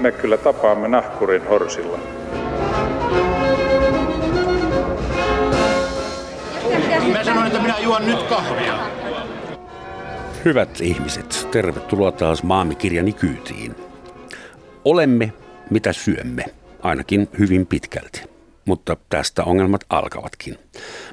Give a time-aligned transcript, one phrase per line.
[0.00, 1.98] me kyllä tapaamme nahkurin horsilla.
[7.12, 8.78] Mä sanoin, että minä juon nyt kahvia.
[10.44, 13.74] Hyvät ihmiset, tervetuloa taas Maamikirjani kyytiin.
[14.84, 15.32] Olemme
[15.70, 16.44] mitä syömme,
[16.82, 18.22] ainakin hyvin pitkälti.
[18.64, 20.58] Mutta tästä ongelmat alkavatkin.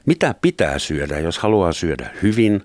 [0.05, 2.63] Mitä pitää syödä, jos haluaa syödä hyvin,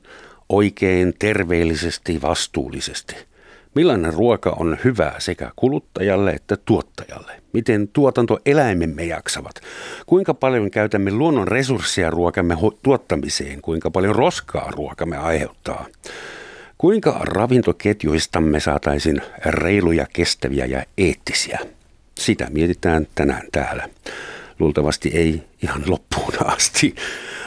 [0.48, 3.29] oikein, terveellisesti, vastuullisesti?
[3.74, 7.32] Millainen ruoka on hyvää sekä kuluttajalle että tuottajalle?
[7.52, 9.54] Miten tuotantoeläimemme jaksavat?
[10.06, 13.62] Kuinka paljon käytämme luonnon resursseja ruokamme tuottamiseen?
[13.62, 15.86] Kuinka paljon roskaa ruokamme aiheuttaa?
[16.78, 21.58] Kuinka ravintoketjuistamme saataisiin reiluja, kestäviä ja eettisiä?
[22.18, 23.88] Sitä mietitään tänään täällä.
[24.58, 26.94] Luultavasti ei ihan loppuun asti,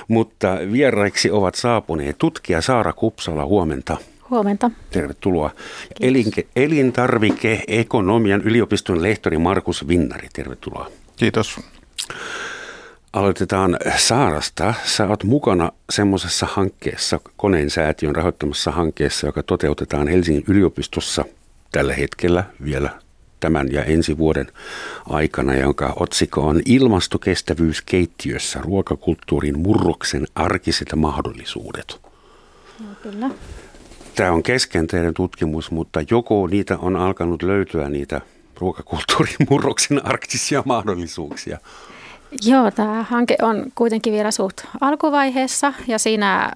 [0.07, 3.97] mutta vieraiksi ovat saapuneet tutkija Saara Kupsala, huomenta.
[4.33, 4.71] Huomenta.
[4.89, 5.51] Tervetuloa.
[5.99, 10.89] Elinke, elintarvike-ekonomian yliopiston lehtori Markus Vinnari, tervetuloa.
[11.15, 11.59] Kiitos.
[13.13, 14.73] Aloitetaan Saarasta.
[14.85, 21.25] Sä oot mukana semmoisessa hankkeessa, Koneen säätiön rahoittamassa hankkeessa, joka toteutetaan Helsingin yliopistossa
[21.71, 22.89] tällä hetkellä vielä
[23.39, 24.47] tämän ja ensi vuoden
[25.09, 32.01] aikana, jonka otsikko on Ilmastokestävyys keittiössä, ruokakulttuurin murroksen arkiset mahdollisuudet.
[32.79, 33.29] No, kyllä.
[34.15, 38.21] Tämä on kesken teidän tutkimus, mutta joko niitä on alkanut löytyä niitä
[38.59, 41.57] ruokakulttuurin murroksen arktisia mahdollisuuksia?
[42.45, 46.51] Joo, tämä hanke on kuitenkin vielä suht alkuvaiheessa ja siinä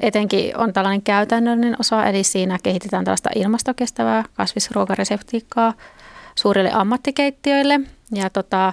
[0.00, 5.74] etenkin on tällainen käytännöllinen osa, eli siinä kehitetään tällaista ilmastokestävää kasvisruokareseptiikkaa
[6.34, 7.80] suurille ammattikeittiöille.
[8.14, 8.72] Ja tota,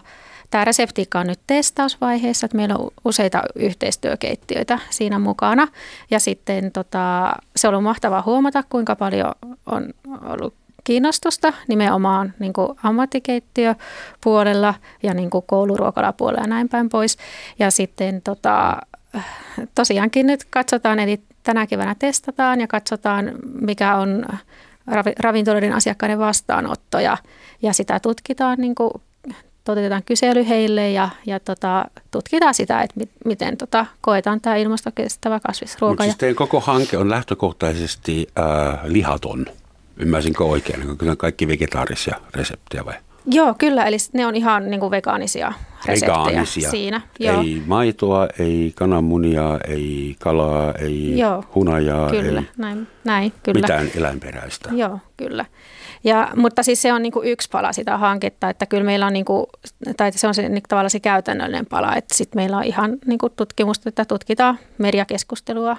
[0.50, 5.68] tämä reseptiikka on nyt testausvaiheessa, että meillä on useita yhteistyökeittiöitä siinä mukana.
[6.12, 9.31] Ja sitten tota, se on ollut mahtavaa huomata, kuinka paljon
[9.66, 14.73] on ollut kiinnostusta nimenomaan niin kuin ammattikeittiöpuolella
[15.03, 17.17] ja niin kuin kouluruokalapuolella ja näin päin pois.
[17.59, 18.78] Ja sitten tota,
[19.75, 23.31] tosiaankin nyt katsotaan, eli tänä keväänä testataan ja katsotaan,
[23.62, 24.25] mikä on
[25.19, 27.17] ravintoloiden asiakkaiden vastaanotto ja,
[27.62, 28.91] ja sitä tutkitaan, niin kuin,
[29.67, 35.39] toteutetaan kysely heille ja, ja tota, tutkitaan sitä, että mit, miten tota, koetaan tämä ilmastokestävä
[35.39, 35.91] kasvisruoka.
[35.91, 39.45] Mutta siis teidän koko hanke on lähtökohtaisesti äh, lihaton.
[39.97, 40.97] Ymmärsinkö oikein?
[40.97, 42.94] Kyllä kaikki vegetaarisia reseptejä vai?
[43.28, 43.86] Joo, kyllä.
[43.86, 45.54] Eli ne on ihan niin kuin vegaanisia
[45.86, 46.70] reseptejä vegaanisia.
[46.70, 47.02] siinä.
[47.20, 47.42] Joo.
[47.42, 52.10] Ei maitoa, ei kananmunia, ei kalaa, ei Joo, hunajaa.
[52.10, 53.62] Kyllä, ei näin, näin, kyllä.
[53.62, 54.70] Mitään eläinperäistä.
[54.72, 55.46] Joo, kyllä.
[56.04, 59.14] Ja, mutta siis se on niin kuin yksi pala sitä hanketta, että kyllä meillä on,
[59.14, 59.46] niin kuin,
[59.98, 63.20] tai se on se, niin tavallaan se käytännöllinen pala, että sitten meillä on ihan niin
[63.20, 65.78] kuin tutkimusta, että tutkitaan mediakeskustelua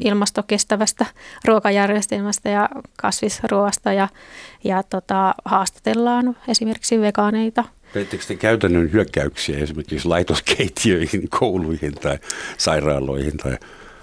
[0.00, 1.06] ilmastokestävästä
[1.44, 4.08] ruokajärjestelmästä ja kasvisruoasta ja,
[4.64, 7.64] ja tota, haastatellaan esimerkiksi vegaaneita.
[7.92, 12.18] Teettekö te käytännön hyökkäyksiä esimerkiksi laitoskeittiöihin, kouluihin tai
[12.58, 13.58] sairaaloihin tai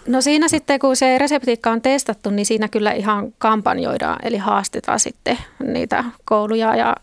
[0.07, 5.00] No siinä sitten, kun se reseptiikka on testattu, niin siinä kyllä ihan kampanjoidaan, eli haastetaan
[5.00, 6.96] sitten niitä kouluja ja,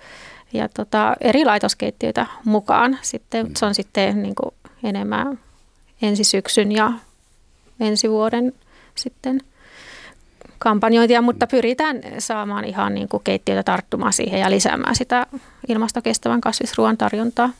[0.53, 2.99] ja tota, eri laitoskeittiöitä mukaan.
[3.03, 5.38] Sitten, se on sitten niin kuin enemmän
[6.03, 6.93] ensi syksyn ja
[7.81, 8.53] ensi vuoden
[8.98, 9.41] sitten
[10.59, 15.26] kampanjointia, mutta pyritään saamaan ihan niin kuin keittiöitä tarttumaan siihen ja lisäämään sitä
[15.69, 17.50] ilmastokestävän kasvisruoan tarjontaa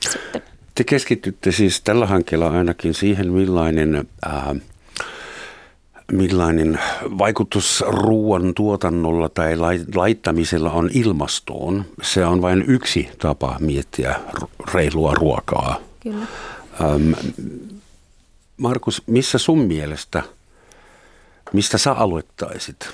[0.00, 0.42] sitten.
[0.74, 4.56] Te keskitytte siis tällä hankkeella ainakin siihen, millainen, äh,
[6.12, 6.80] millainen
[7.18, 9.56] vaikutus ruoan tuotannolla tai
[9.94, 11.84] laittamisella on ilmastoon.
[12.02, 14.14] Se on vain yksi tapa miettiä
[14.74, 15.80] reilua ruokaa.
[16.00, 16.26] Kyllä.
[16.80, 17.12] Ähm,
[18.56, 20.22] Markus, missä sun mielestä–
[21.52, 22.88] Mistä sä aloittaisit?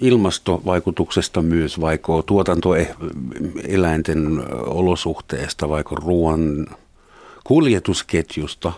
[0.00, 6.66] Ilmastovaikutuksesta myös, vaiko tuotantoeläinten olosuhteesta, vaiko ruoan
[7.44, 8.72] kuljetusketjusta?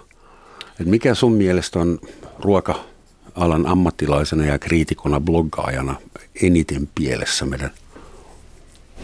[0.80, 1.98] Et mikä sun mielestä on
[2.38, 5.94] ruoka-alan ammattilaisena ja kriitikona, bloggaajana
[6.42, 7.70] eniten pielessä meidän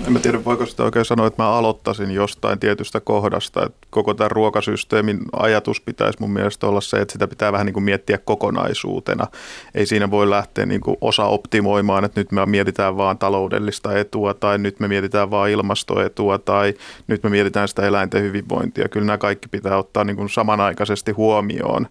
[0.06, 3.66] en mä tiedä, voiko sitä oikein sanoa, että mä aloittaisin jostain tietystä kohdasta.
[3.66, 7.74] Että koko tämän ruokasysteemin ajatus pitäisi mun mielestä olla se, että sitä pitää vähän niin
[7.74, 9.26] kuin miettiä kokonaisuutena.
[9.74, 14.34] Ei siinä voi lähteä niin kuin osa optimoimaan, että nyt me mietitään vaan taloudellista etua
[14.34, 16.74] tai nyt me mietitään vaan ilmastoetua tai
[17.06, 18.88] nyt me mietitään sitä eläinten hyvinvointia.
[18.88, 21.86] Kyllä nämä kaikki pitää ottaa niin kuin samanaikaisesti huomioon.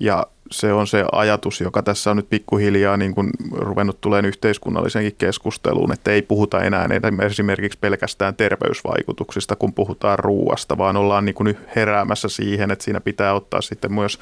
[0.00, 5.14] Ja se on se ajatus, joka tässä on nyt pikkuhiljaa niin kuin ruvennut tulemaan yhteiskunnallisenkin
[5.18, 6.88] keskusteluun, että ei puhuta enää
[7.26, 13.34] esimerkiksi pelkästään terveysvaikutuksista, kun puhutaan ruuasta, vaan ollaan niin kuin heräämässä siihen, että siinä pitää
[13.34, 14.18] ottaa sitten myös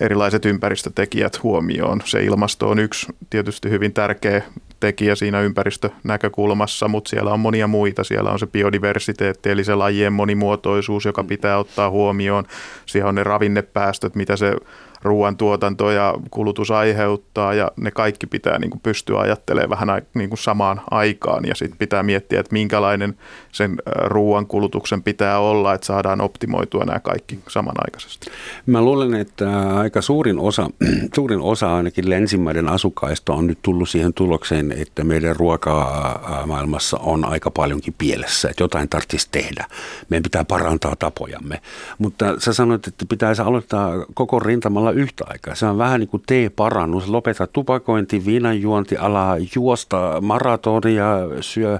[0.00, 2.00] erilaiset ympäristötekijät huomioon.
[2.04, 4.42] Se ilmasto on yksi tietysti hyvin tärkeä
[4.82, 8.04] tekijä siinä ympäristönäkökulmassa, mutta siellä on monia muita.
[8.04, 12.44] Siellä on se biodiversiteetti, eli se lajien monimuotoisuus, joka pitää ottaa huomioon.
[12.86, 14.56] Siellä on ne ravinnepäästöt, mitä se
[15.02, 20.38] ruoantuotanto ja kulutus aiheuttaa ja ne kaikki pitää niin kuin pystyä ajattelemaan vähän niin kuin
[20.38, 23.14] samaan aikaan ja sitten pitää miettiä, että minkälainen
[23.52, 28.30] sen ruoan kulutuksen pitää olla, että saadaan optimoitua nämä kaikki samanaikaisesti.
[28.66, 30.70] Mä luulen, että aika suurin osa,
[31.16, 37.50] suurin osa ainakin länsimaiden asukkaista on nyt tullut siihen tulokseen, että meidän ruokamaailmassa on aika
[37.50, 39.66] paljonkin pielessä, että jotain tarvitsisi tehdä.
[40.08, 41.60] Meidän pitää parantaa tapojamme.
[41.98, 45.54] Mutta sä sanoit, että pitäisi aloittaa koko rintamalla yhtä aikaa.
[45.54, 47.08] Se on vähän niin kuin tee-parannus.
[47.08, 51.06] Lopeta tupakointi, viinanjuonti, ala juosta maratonia,
[51.40, 51.78] syö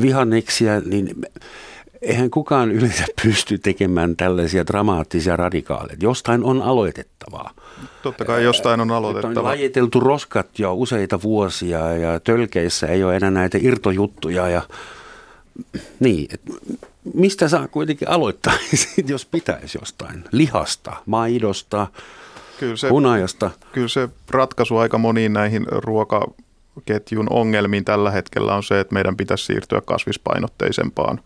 [0.00, 1.08] vihanneksia, niin
[2.02, 5.98] eihän kukaan yleensä pysty tekemään tällaisia dramaattisia radikaaleja.
[6.00, 7.50] Jostain on aloitettavaa.
[8.02, 9.40] Totta kai jostain on aloitettava.
[9.40, 14.62] On lajiteltu roskat jo useita vuosia ja tölkeissä ei ole enää näitä irtojuttuja ja
[16.00, 16.40] niin, et
[17.14, 18.54] mistä saa kuitenkin aloittaa,
[19.06, 20.24] jos pitäisi jostain?
[20.32, 21.86] Lihasta, maidosta,
[22.60, 23.50] kyllä se, hunajasta.
[23.72, 29.44] Kyllä se ratkaisu aika moniin näihin ruokaketjun ongelmiin tällä hetkellä on se, että meidän pitäisi
[29.44, 31.20] siirtyä kasvispainotteisempaan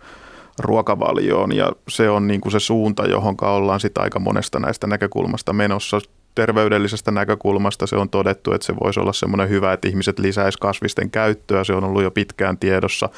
[0.59, 5.53] ruokavalioon ja se on niin kuin se suunta, johon ollaan sitten aika monesta näistä näkökulmasta
[5.53, 5.99] menossa
[6.35, 11.11] terveydellisestä näkökulmasta se on todettu, että se voisi olla semmoinen hyvä, että ihmiset lisäisi kasvisten
[11.11, 11.65] käyttöä.
[11.65, 13.09] Se on ollut jo pitkään tiedossa.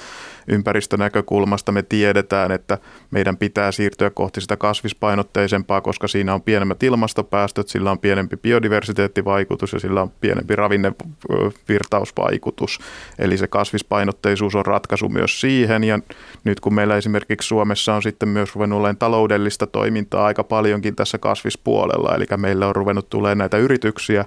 [0.48, 2.78] Ympäristönäkökulmasta me tiedetään, että
[3.10, 9.72] meidän pitää siirtyä kohti sitä kasvispainotteisempaa, koska siinä on pienemmät ilmastopäästöt, sillä on pienempi biodiversiteettivaikutus
[9.72, 12.78] ja sillä on pienempi ravinnevirtausvaikutus.
[13.18, 15.84] Eli se kasvispainotteisuus on ratkaisu myös siihen.
[15.84, 15.98] Ja
[16.44, 21.18] nyt kun meillä esimerkiksi Suomessa on sitten myös ruvennut olemaan taloudellista toimintaa aika paljonkin tässä
[21.18, 24.24] kasvispuolella, eli meillä on ruvennut tulee näitä yrityksiä,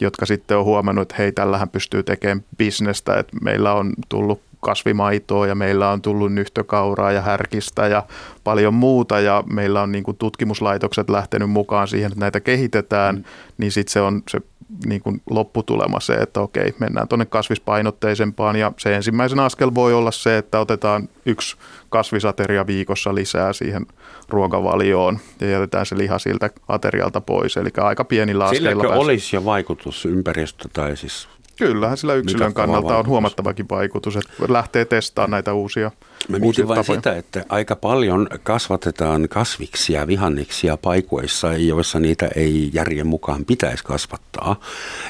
[0.00, 5.46] jotka sitten on huomannut, että hei, tällähän pystyy tekemään bisnestä, että meillä on tullut kasvimaitoa
[5.46, 8.02] ja meillä on tullut nyhtökauraa ja härkistä ja
[8.44, 13.24] paljon muuta ja meillä on niin kuin tutkimuslaitokset lähtenyt mukaan siihen, että näitä kehitetään, mm.
[13.58, 14.40] niin sitten se on se
[14.86, 20.10] niin kuin lopputulema se, että okei, mennään tuonne kasvispainotteisempaan ja se ensimmäisen askel voi olla
[20.10, 21.56] se, että otetaan yksi
[21.88, 23.86] kasvisateria viikossa lisää siihen
[24.28, 27.56] ruokavalioon ja jätetään se liha siltä aterialta pois.
[27.56, 28.82] Eli aika pienillä askelilla.
[28.82, 31.28] Silläkö olisi jo vaikutus ympäristö tai siis
[31.58, 35.90] Kyllähän sillä yksilön kannalta on huomattavakin vaikutus, että lähtee testaamaan näitä uusia
[36.28, 43.06] Mä mietin vain sitä, että aika paljon kasvatetaan kasviksia, vihanneksia paikoissa, joissa niitä ei järjen
[43.06, 44.60] mukaan pitäisi kasvattaa.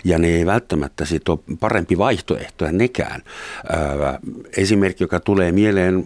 [0.05, 3.23] Ja ne ei välttämättä sit ole parempi vaihtoehto nekään.
[4.57, 6.05] esimerkki, joka tulee mieleen,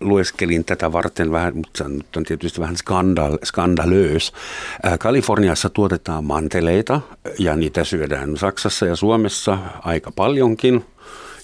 [0.00, 1.84] lueskelin tätä varten vähän, mutta se
[2.16, 4.32] on tietysti vähän skandal, skandalöös.
[4.98, 7.00] Kaliforniassa tuotetaan manteleita
[7.38, 10.84] ja niitä syödään Saksassa ja Suomessa aika paljonkin.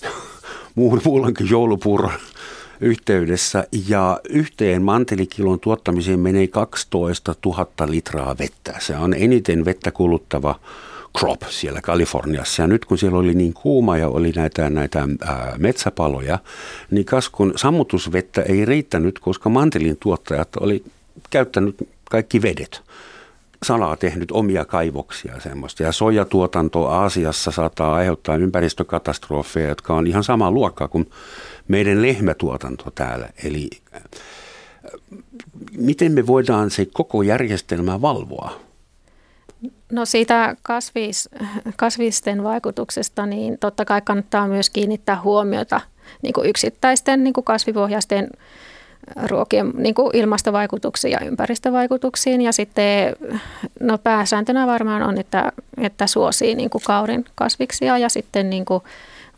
[1.05, 2.13] Muulloinkin joulupuuron
[2.81, 8.75] yhteydessä ja yhteen mantelikilon tuottamiseen menee 12 000 litraa vettä.
[8.79, 10.61] Se on eniten vettä kuluttava
[11.19, 12.63] crop siellä Kaliforniassa.
[12.63, 16.39] Ja nyt kun siellä oli niin kuuma ja oli näitä, näitä ää, metsäpaloja,
[16.91, 20.85] niin kaskun sammutusvettä ei riittänyt, koska mantelin tuottajat oli
[21.31, 21.77] käyttänyt
[22.11, 22.83] kaikki vedet
[23.63, 25.83] salaa tehnyt omia kaivoksia semmoista.
[25.83, 31.11] Ja sojatuotanto Aasiassa saattaa aiheuttaa ympäristökatastrofeja, jotka on ihan sama luokkaa kuin
[31.69, 33.29] meidän lehmätuotanto täällä.
[33.45, 34.03] Eli äh,
[35.77, 38.69] miten me voidaan se koko järjestelmä valvoa?
[39.93, 41.29] No siitä kasvis,
[41.77, 45.81] kasvisten vaikutuksesta, niin totta kai kannattaa myös kiinnittää huomiota
[46.23, 48.31] niin kuin yksittäisten niin kuin kasvipohjaisten
[49.27, 52.41] ruokien niin kuin ilmastovaikutuksiin ja ympäristövaikutuksiin.
[52.41, 53.17] Ja sitten
[53.81, 58.83] no pääsääntönä varmaan on, että, että suosii niin kuin kaurin kasviksia ja sitten niin kuin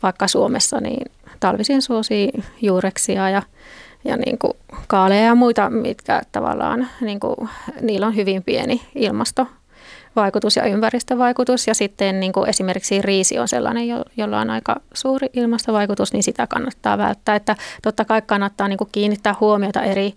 [0.03, 3.41] vaikka Suomessa niin talvisin suosii juureksia ja,
[4.03, 4.53] ja niin kuin
[4.87, 7.49] kaaleja ja muita, mitkä tavallaan, niin kuin,
[7.81, 8.81] niillä on hyvin pieni
[10.11, 11.67] ilmastovaikutus ja ympäristövaikutus.
[11.67, 13.87] Ja sitten niin kuin esimerkiksi riisi on sellainen,
[14.17, 17.35] jolla on aika suuri ilmastovaikutus, niin sitä kannattaa välttää.
[17.35, 20.13] Että totta kai kannattaa niin kuin kiinnittää huomiota eri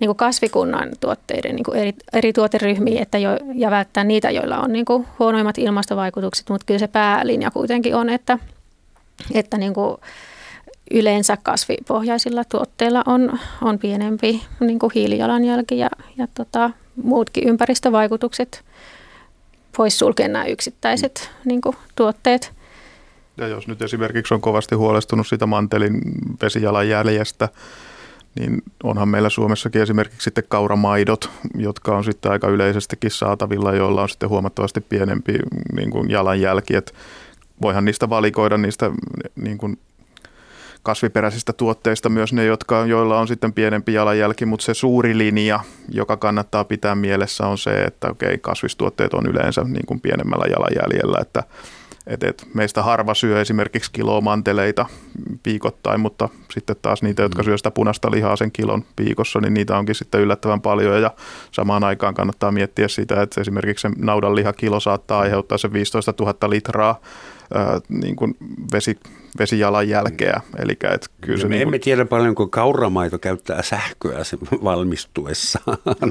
[0.00, 4.58] niin kuin kasvikunnan tuotteiden niin kuin eri, eri tuoteryhmiin että jo, ja välttää niitä, joilla
[4.58, 6.50] on niin kuin huonoimmat ilmastovaikutukset.
[6.50, 8.38] Mutta kyllä se päälinja kuitenkin on, että,
[9.34, 9.96] että niin kuin
[10.90, 16.70] yleensä kasvipohjaisilla tuotteilla on, on pienempi niin kuin hiilijalanjälki ja, ja tota,
[17.02, 18.67] muutkin ympäristövaikutukset
[19.78, 22.52] pois sulkea nämä yksittäiset niin kuin, tuotteet.
[23.36, 26.00] Ja jos nyt esimerkiksi on kovasti huolestunut sitä mantelin
[26.42, 27.48] vesijalanjäljestä,
[28.38, 34.08] niin onhan meillä Suomessakin esimerkiksi sitten kauramaidot, jotka on sitten aika yleisestikin saatavilla, joilla on
[34.08, 35.38] sitten huomattavasti pienempi
[35.72, 36.74] niin kuin jalanjälki.
[36.76, 36.92] Että
[37.62, 38.90] voihan niistä valikoida niistä
[39.36, 39.78] niin kuin
[40.82, 46.16] kasviperäisistä tuotteista myös ne, jotka, joilla on sitten pienempi jalanjälki, mutta se suuri linja, joka
[46.16, 51.42] kannattaa pitää mielessä on se, että okei, kasvistuotteet on yleensä niin kuin pienemmällä jalanjäljellä, että
[52.08, 54.86] et, et meistä harva syö esimerkiksi kiloa manteleita
[55.44, 57.44] viikoittain, mutta sitten taas niitä, jotka mm.
[57.44, 61.02] syö sitä punaista lihaa sen kilon viikossa, niin niitä onkin sitten yllättävän paljon.
[61.02, 61.10] Ja
[61.52, 66.50] samaan aikaan kannattaa miettiä sitä, että esimerkiksi se naudan lihakilo saattaa aiheuttaa se 15 000
[66.50, 67.00] litraa
[67.54, 68.36] ää, niin kuin
[68.72, 68.98] vesi,
[69.38, 70.40] vesijalanjälkeä.
[70.58, 75.60] Eli et kyllä se me niin kuin, emme tiedä paljonko kauramaito käyttää sähköä sen valmistuessa.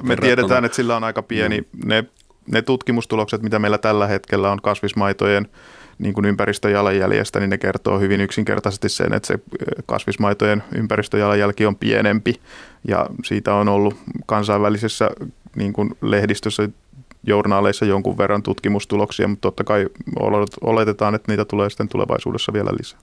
[0.04, 1.90] Me tiedetään, että sillä on aika pieni, mm.
[1.90, 2.04] ne,
[2.52, 5.48] ne tutkimustulokset, mitä meillä tällä hetkellä on kasvismaitojen
[6.00, 9.40] niin kuin ympäristöjalanjäljestä, niin ne kertoo hyvin yksinkertaisesti sen, että se
[9.86, 12.36] kasvismaitojen ympäristöjalanjälki on pienempi
[12.88, 15.10] ja siitä on ollut kansainvälisessä
[15.56, 16.70] niin kuin lehdistössä
[17.28, 19.88] journaaleissa jonkun verran tutkimustuloksia, mutta totta kai
[20.62, 23.00] oletetaan, että niitä tulee sitten tulevaisuudessa vielä lisää.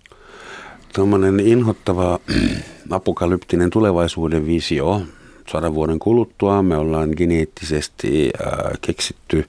[0.95, 2.19] Tuommoinen inhottava
[2.91, 5.03] apokalyptinen tulevaisuuden visio.
[5.49, 9.45] Sadan vuoden kuluttua me ollaan geneettisesti äh, keksitty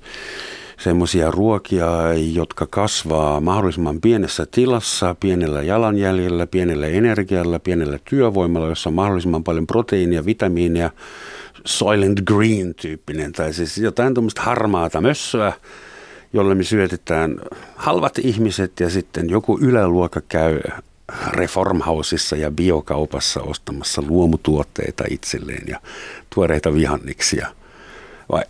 [0.78, 1.88] semmoisia ruokia,
[2.34, 9.68] jotka kasvaa mahdollisimman pienessä tilassa, pienellä jalanjäljellä, pienellä energialla, pienellä työvoimalla, jossa on mahdollisimman paljon
[9.68, 10.90] proteiinia, vitamiinia,
[11.66, 15.54] Soylent Green-tyyppinen, tai siis jotain tuommoista harmaata mössöä,
[16.34, 17.40] jolle me syötetään
[17.76, 20.60] halvat ihmiset ja sitten joku yläluokka käy
[21.30, 25.80] reformhausissa ja biokaupassa ostamassa luomutuotteita itselleen ja
[26.30, 27.48] tuoreita vihanniksia–
[28.32, 28.44] vai?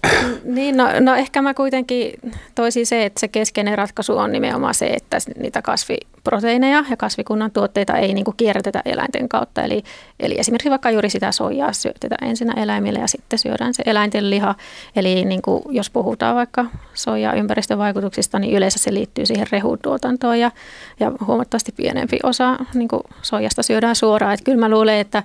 [0.43, 2.13] Niin, no, no ehkä mä kuitenkin
[2.55, 7.97] toisin se, että se keskeinen ratkaisu on nimenomaan se, että niitä kasviproteiineja ja kasvikunnan tuotteita
[7.97, 9.63] ei niin kuin kierrätetä eläinten kautta.
[9.63, 9.83] Eli,
[10.19, 14.55] eli esimerkiksi vaikka juuri sitä soijaa syötetään ensin eläimille ja sitten syödään se eläinten liha.
[14.95, 20.51] Eli niin kuin jos puhutaan vaikka soijaa ympäristövaikutuksista, niin yleensä se liittyy siihen rehutuotantoon ja,
[20.99, 24.33] ja huomattavasti pienempi osa niin kuin soijasta syödään suoraan.
[24.33, 25.23] Että kyllä mä luulen, että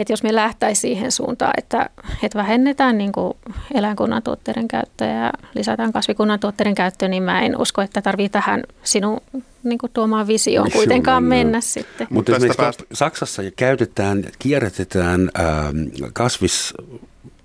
[0.00, 1.90] että jos me lähtäisiin siihen suuntaan, että,
[2.22, 3.34] että vähennetään niin kuin
[3.74, 8.62] eläinkunnan tuotteiden käyttöä ja lisätään kasvikunnan tuotteiden käyttöä, niin mä en usko, että tarvii tähän
[8.82, 9.20] sinun
[9.62, 11.62] niin kuin tuomaan visioon Vision, kuitenkaan mennä no.
[11.62, 12.06] sitten.
[12.10, 12.84] Mutta esimerkiksi päästä...
[12.92, 15.76] Saksassa käytetään, kierrätetään ähm,
[16.12, 16.74] kasvis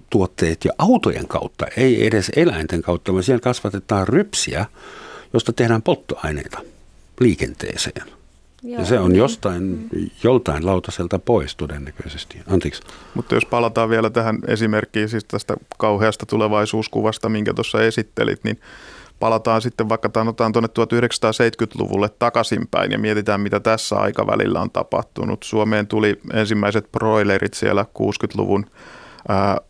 [0.09, 4.65] tuotteet ja autojen kautta, ei edes eläinten kautta, vaan siellä kasvatetaan rypsiä,
[5.33, 6.59] josta tehdään polttoaineita
[7.19, 8.03] liikenteeseen.
[8.65, 10.09] Joo, ja se on jostain, mm.
[10.23, 12.37] joltain lautaselta pois todennäköisesti.
[12.47, 12.81] Anteeksi.
[13.13, 18.59] Mutta jos palataan vielä tähän esimerkkiin siis tästä kauheasta tulevaisuuskuvasta, minkä tuossa esittelit, niin
[19.19, 25.43] palataan sitten vaikka otetaan tuonne 1970-luvulle takaisinpäin ja mietitään, mitä tässä aikavälillä on tapahtunut.
[25.43, 28.65] Suomeen tuli ensimmäiset broilerit siellä 60-luvun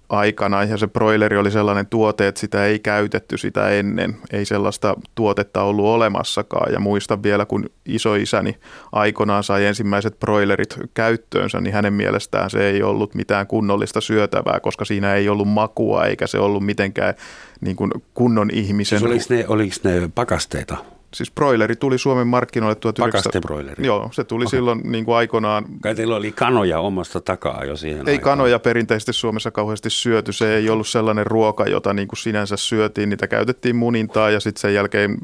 [0.09, 4.17] aikana ja se broileri oli sellainen tuote, että sitä ei käytetty sitä ennen.
[4.31, 8.57] Ei sellaista tuotetta ollut olemassakaan ja muistan vielä, kun isoisäni
[8.91, 14.85] aikanaan sai ensimmäiset broilerit käyttöönsä, niin hänen mielestään se ei ollut mitään kunnollista syötävää, koska
[14.85, 17.13] siinä ei ollut makua eikä se ollut mitenkään
[17.61, 18.99] niin kuin kunnon ihmisen...
[18.99, 20.77] Siis oliko ne, oliko ne pakasteita?
[21.13, 23.41] Siis broileri tuli Suomen markkinoille 1900...
[23.41, 23.85] broileri.
[23.85, 24.57] Joo, se tuli okay.
[24.57, 25.65] silloin niin kuin aikoinaan.
[25.81, 28.37] Kai teillä oli kanoja omasta takaa jo siihen Ei aikaan.
[28.37, 30.33] kanoja perinteisesti Suomessa kauheasti syöty.
[30.33, 33.09] Se ei ollut sellainen ruoka, jota niin kuin sinänsä syötiin.
[33.09, 35.17] Niitä käytettiin munintaa ja sitten sen jälkeen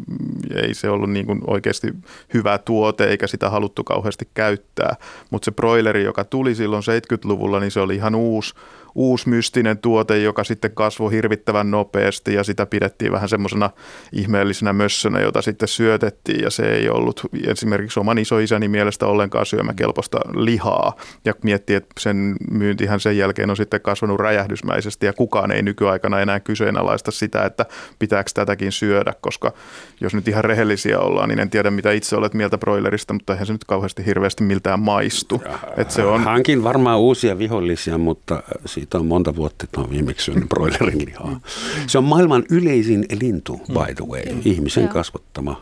[0.56, 1.88] ei se ollut niin kuin oikeasti
[2.34, 4.96] hyvä tuote eikä sitä haluttu kauheasti käyttää.
[5.30, 8.54] Mutta se broileri, joka tuli silloin 70-luvulla, niin se oli ihan uusi
[8.96, 13.70] uusi mystinen tuote, joka sitten kasvoi hirvittävän nopeasti ja sitä pidettiin vähän semmoisena
[14.12, 20.20] ihmeellisenä mössönä, jota sitten syötettiin ja se ei ollut esimerkiksi oman isoisäni mielestä ollenkaan syömäkelpoista
[20.36, 20.96] lihaa
[21.26, 26.20] ja miettii, että sen myyntihän sen jälkeen on sitten kasvanut räjähdysmäisesti ja kukaan ei nykyaikana
[26.20, 27.66] enää kyseenalaista sitä, että
[28.00, 29.54] pitääkö tätäkin syödä, koska
[30.02, 33.48] jos nyt ihan rehellisiä ollaan, niin en tiedä mitä itse olet mieltä broilerista, mutta eihän
[33.48, 35.44] se nyt kauheasti hirveästi miltään maistu.
[35.78, 36.24] Että se on...
[36.24, 38.44] Hankin varmaan uusia vihollisia, mutta
[38.82, 41.40] siitä on monta vuotta, että on viimeksi syönyt broilerin lihaa.
[41.88, 45.62] Se on maailman yleisin lintu, by the way, ihmisen kasvattama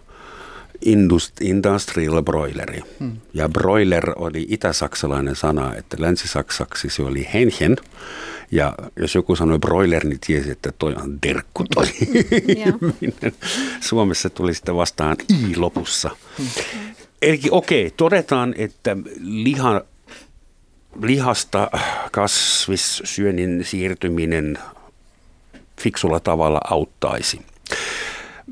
[1.42, 2.84] industrial broileri.
[3.34, 7.76] Ja broiler oli itä-saksalainen sana, että länsi-saksaksi se oli henhen.
[8.52, 11.86] Ja jos joku sanoi broiler, niin tiesi, että toi on derkku toi.
[13.90, 15.18] Suomessa tuli sitten vastaan
[15.52, 16.10] i lopussa.
[17.22, 19.82] Eli okei, okay, todetaan, että liha
[21.02, 21.72] lihasta
[22.12, 24.58] kasvissyönnin siirtyminen
[25.82, 27.42] fiksulla tavalla auttaisi.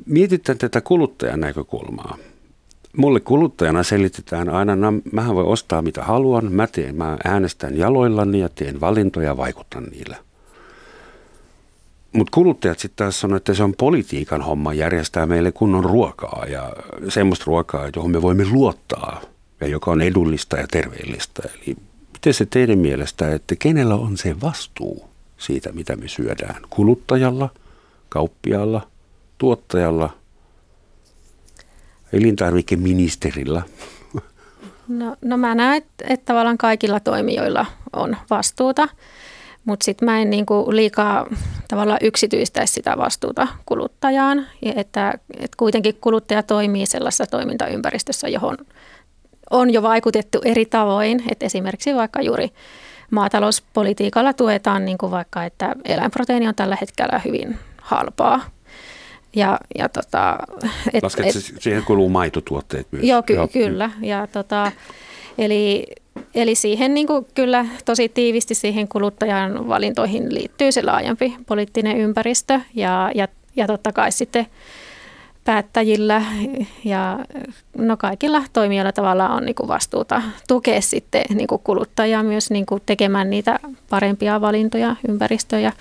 [0.06, 2.18] Mietitään tätä kuluttajan näkökulmaa.
[2.98, 4.92] Mulle kuluttajana selitetään aina, että
[5.26, 9.84] no, voi ostaa mitä haluan, mä, teen, mä äänestän jaloillani ja teen valintoja ja vaikutan
[9.84, 10.16] niillä.
[12.12, 16.74] Mutta kuluttajat sitten taas sanoo, että se on politiikan homma järjestää meille kunnon ruokaa ja
[17.10, 19.22] semmoista ruokaa, johon me voimme luottaa
[19.62, 21.44] ja joka on edullista ja terveellistä.
[21.56, 21.78] Eli
[22.18, 26.62] miten se teidän mielestä, että kenellä on se vastuu siitä, mitä me syödään?
[26.70, 27.50] Kuluttajalla,
[28.10, 28.88] kauppialla,
[29.38, 30.10] tuottajalla,
[32.14, 33.62] elintarvikeministerillä?
[34.88, 38.88] No, no mä näen, että, että tavallaan kaikilla toimijoilla on vastuuta.
[39.66, 41.28] Mutta sitten mä en niinku liikaa
[41.68, 48.58] tavallaan yksityistäisi sitä vastuuta kuluttajaan, että, että kuitenkin kuluttaja toimii sellaisessa toimintaympäristössä, johon
[49.50, 52.50] on jo vaikutettu eri tavoin, että esimerkiksi vaikka juuri
[53.12, 58.42] maatalouspolitiikalla tuetaan niin kuin vaikka, että eläinproteiini on tällä hetkellä hyvin halpaa.
[59.36, 60.38] Ja, ja tota,
[60.94, 63.04] et, et, siihen kuuluu maitotuotteet myös?
[63.04, 63.48] Joo, ky- joo.
[63.48, 63.92] kyllä.
[64.02, 64.72] Ja tota,
[65.38, 65.86] eli
[66.36, 72.60] Eli siihen niin kuin kyllä tosi tiivisti siihen kuluttajan valintoihin liittyy se laajempi poliittinen ympäristö
[72.76, 74.48] ja, ja, ja totta kai sitten
[75.48, 76.22] päättäjillä
[76.84, 77.20] ja
[77.78, 82.66] no kaikilla toimijoilla tavallaan on niin kuin vastuuta tukea sitten niin kuin kuluttajaa myös niin
[82.66, 85.72] kuin tekemään niitä parempia valintoja ympäristöä ja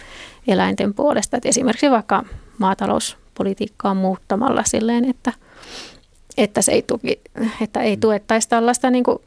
[0.48, 1.36] eläinten puolesta.
[1.36, 2.24] Et esimerkiksi vaikka
[2.58, 5.32] maatalouspolitiikkaa muuttamalla silleen, että,
[6.36, 7.20] että, se ei, tuki,
[7.60, 9.18] että ei tuettaisi tällaista niin kuin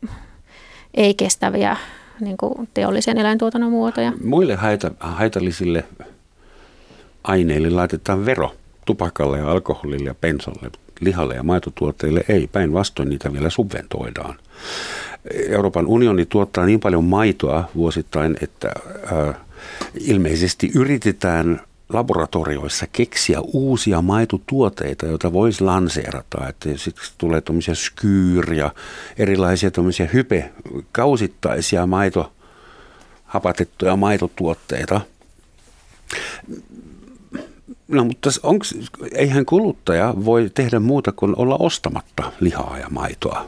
[0.94, 1.78] ei-kestäviä
[2.20, 4.14] niin kuin teollisen eläintuotannon muotoja.
[4.24, 5.84] Muille haita, haitallisille
[7.24, 8.52] aineille laitetaan vero
[8.90, 12.48] tupakalle ja alkoholille ja pensolle, lihalle ja maitotuotteille ei.
[12.48, 14.36] Päinvastoin niitä vielä subventoidaan.
[15.50, 18.72] Euroopan unioni tuottaa niin paljon maitoa vuosittain, että
[19.12, 19.36] äh,
[20.00, 26.48] ilmeisesti yritetään laboratorioissa keksiä uusia maitotuoteita, joita voisi lanseerata.
[26.48, 28.72] Että sitten tulee tuommoisia skyyr ja
[29.18, 30.52] erilaisia tuommoisia hype,
[30.92, 32.32] kausittaisia maito,
[33.26, 35.02] hapatettuja maitotuotteita.
[37.90, 38.76] No mutta onks,
[39.12, 43.46] eihän kuluttaja voi tehdä muuta kuin olla ostamatta lihaa ja maitoa.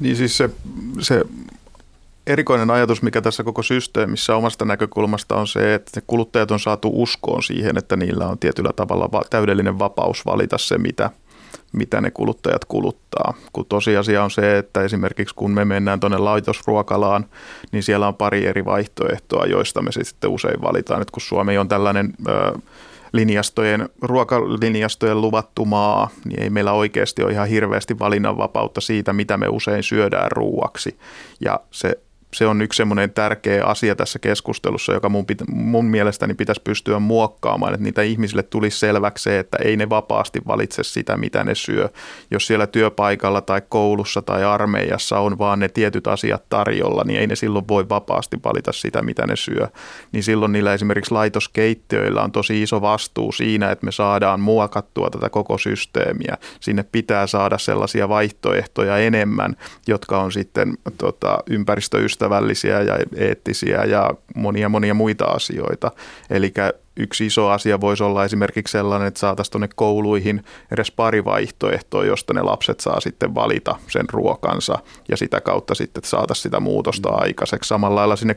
[0.00, 0.50] Niin siis se,
[1.00, 1.24] se
[2.26, 7.42] erikoinen ajatus, mikä tässä koko systeemissä omasta näkökulmasta on se, että kuluttajat on saatu uskoon
[7.42, 11.10] siihen, että niillä on tietyllä tavalla täydellinen vapaus valita se, mitä,
[11.72, 13.34] mitä ne kuluttajat kuluttaa.
[13.52, 17.26] Kun tosiasia on se, että esimerkiksi kun me mennään tuonne laitosruokalaan,
[17.72, 20.98] niin siellä on pari eri vaihtoehtoa, joista me sitten usein valitaan.
[20.98, 22.14] Nyt kun Suomi on tällainen...
[22.28, 22.58] Ö,
[23.12, 29.48] linjastojen, ruokalinjastojen luvattu maa, niin ei meillä oikeasti ole ihan hirveästi valinnanvapautta siitä, mitä me
[29.48, 30.98] usein syödään ruuaksi.
[31.40, 31.98] Ja se
[32.36, 36.98] se on yksi semmoinen tärkeä asia tässä keskustelussa, joka mun, pitä, mun mielestäni pitäisi pystyä
[36.98, 41.54] muokkaamaan, että niitä ihmisille tulisi selväksi se, että ei ne vapaasti valitse sitä, mitä ne
[41.54, 41.88] syö.
[42.30, 47.26] Jos siellä työpaikalla tai koulussa tai armeijassa on vaan ne tietyt asiat tarjolla, niin ei
[47.26, 49.68] ne silloin voi vapaasti valita sitä, mitä ne syö.
[50.12, 55.30] Niin silloin niillä esimerkiksi laitoskeittiöillä on tosi iso vastuu siinä, että me saadaan muokattua tätä
[55.30, 56.36] koko systeemiä.
[56.60, 64.10] Sinne pitää saada sellaisia vaihtoehtoja enemmän, jotka on sitten tota, ympäristöystävällisiä ympäristöystävällisiä ja eettisiä ja
[64.34, 65.90] monia monia muita asioita.
[66.30, 66.52] Eli
[66.96, 72.34] yksi iso asia voisi olla esimerkiksi sellainen, että saataisiin tuonne kouluihin edes pari vaihtoehtoa, josta
[72.34, 77.68] ne lapset saa sitten valita sen ruokansa ja sitä kautta sitten saataisiin sitä muutosta aikaiseksi.
[77.68, 78.36] Samalla lailla sinne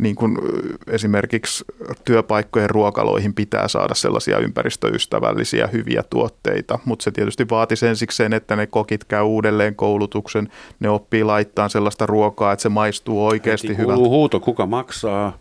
[0.00, 0.38] niin kuin
[0.86, 1.64] esimerkiksi
[2.04, 8.66] työpaikkojen ruokaloihin pitää saada sellaisia ympäristöystävällisiä hyviä tuotteita, mutta se tietysti vaatisi ensikseen, että ne
[8.66, 10.48] kokit käy uudelleen koulutuksen,
[10.80, 14.02] ne oppii laittaa sellaista ruokaa, että se maistuu oikeasti hyvältä.
[14.02, 15.38] huuto, kuka maksaa?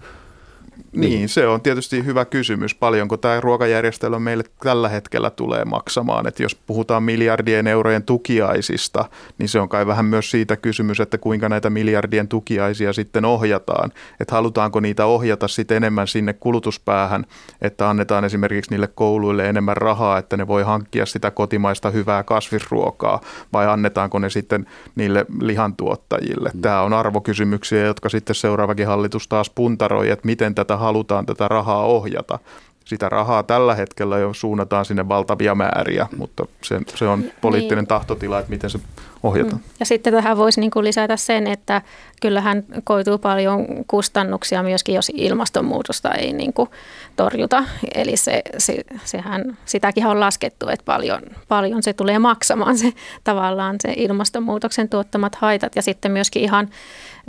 [0.92, 1.10] Niin.
[1.10, 2.76] niin, se on tietysti hyvä kysymys.
[2.76, 6.28] Paljonko tämä ruokajärjestelmä meille tällä hetkellä tulee maksamaan?
[6.28, 9.06] Että jos puhutaan miljardien eurojen tukiaisista,
[9.38, 13.92] niin se on kai vähän myös siitä kysymys, että kuinka näitä miljardien tukiaisia sitten ohjataan.
[14.20, 17.26] Että halutaanko niitä ohjata sitten enemmän sinne kulutuspäähän,
[17.62, 23.22] että annetaan esimerkiksi niille kouluille enemmän rahaa, että ne voi hankkia sitä kotimaista hyvää kasvisruokaa,
[23.54, 26.52] vai annetaanko ne sitten niille lihantuottajille?
[26.54, 26.62] Mm.
[26.62, 31.86] Tämä on arvokysymyksiä, jotka sitten seuraavakin hallitus taas puntaroi, että miten tätä halutaan tätä rahaa
[31.86, 32.40] ohjata.
[32.86, 37.88] Sitä rahaa tällä hetkellä jo suunnataan sinne valtavia määriä, mutta se, se on poliittinen niin.
[37.88, 38.80] tahtotila, että miten se
[39.24, 39.56] ohjataan.
[39.56, 39.70] Mm.
[39.80, 41.82] Ja sitten tähän voisi niin kuin lisätä sen, että
[42.22, 46.70] kyllähän koituu paljon kustannuksia myöskin, jos ilmastonmuutosta ei niin kuin
[47.16, 47.64] torjuta.
[47.96, 53.76] Eli se, se, sehän, sitäkin on laskettu, että paljon, paljon se tulee maksamaan se tavallaan
[53.82, 56.70] se ilmastonmuutoksen tuottamat haitat ja sitten myöskin ihan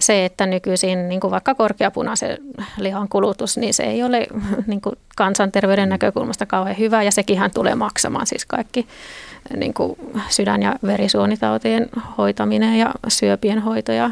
[0.00, 2.38] se, että nykyisin niin kuin vaikka korkeapunaisen
[2.78, 4.26] lihan kulutus, niin se ei ole
[4.66, 8.86] niin kuin kansanterveyden näkökulmasta kauhean hyvä ja sekinhän tulee maksamaan siis kaikki
[9.56, 9.96] niin kuin
[10.28, 14.10] sydän- ja verisuonitautien hoitaminen ja syöpien hoito ja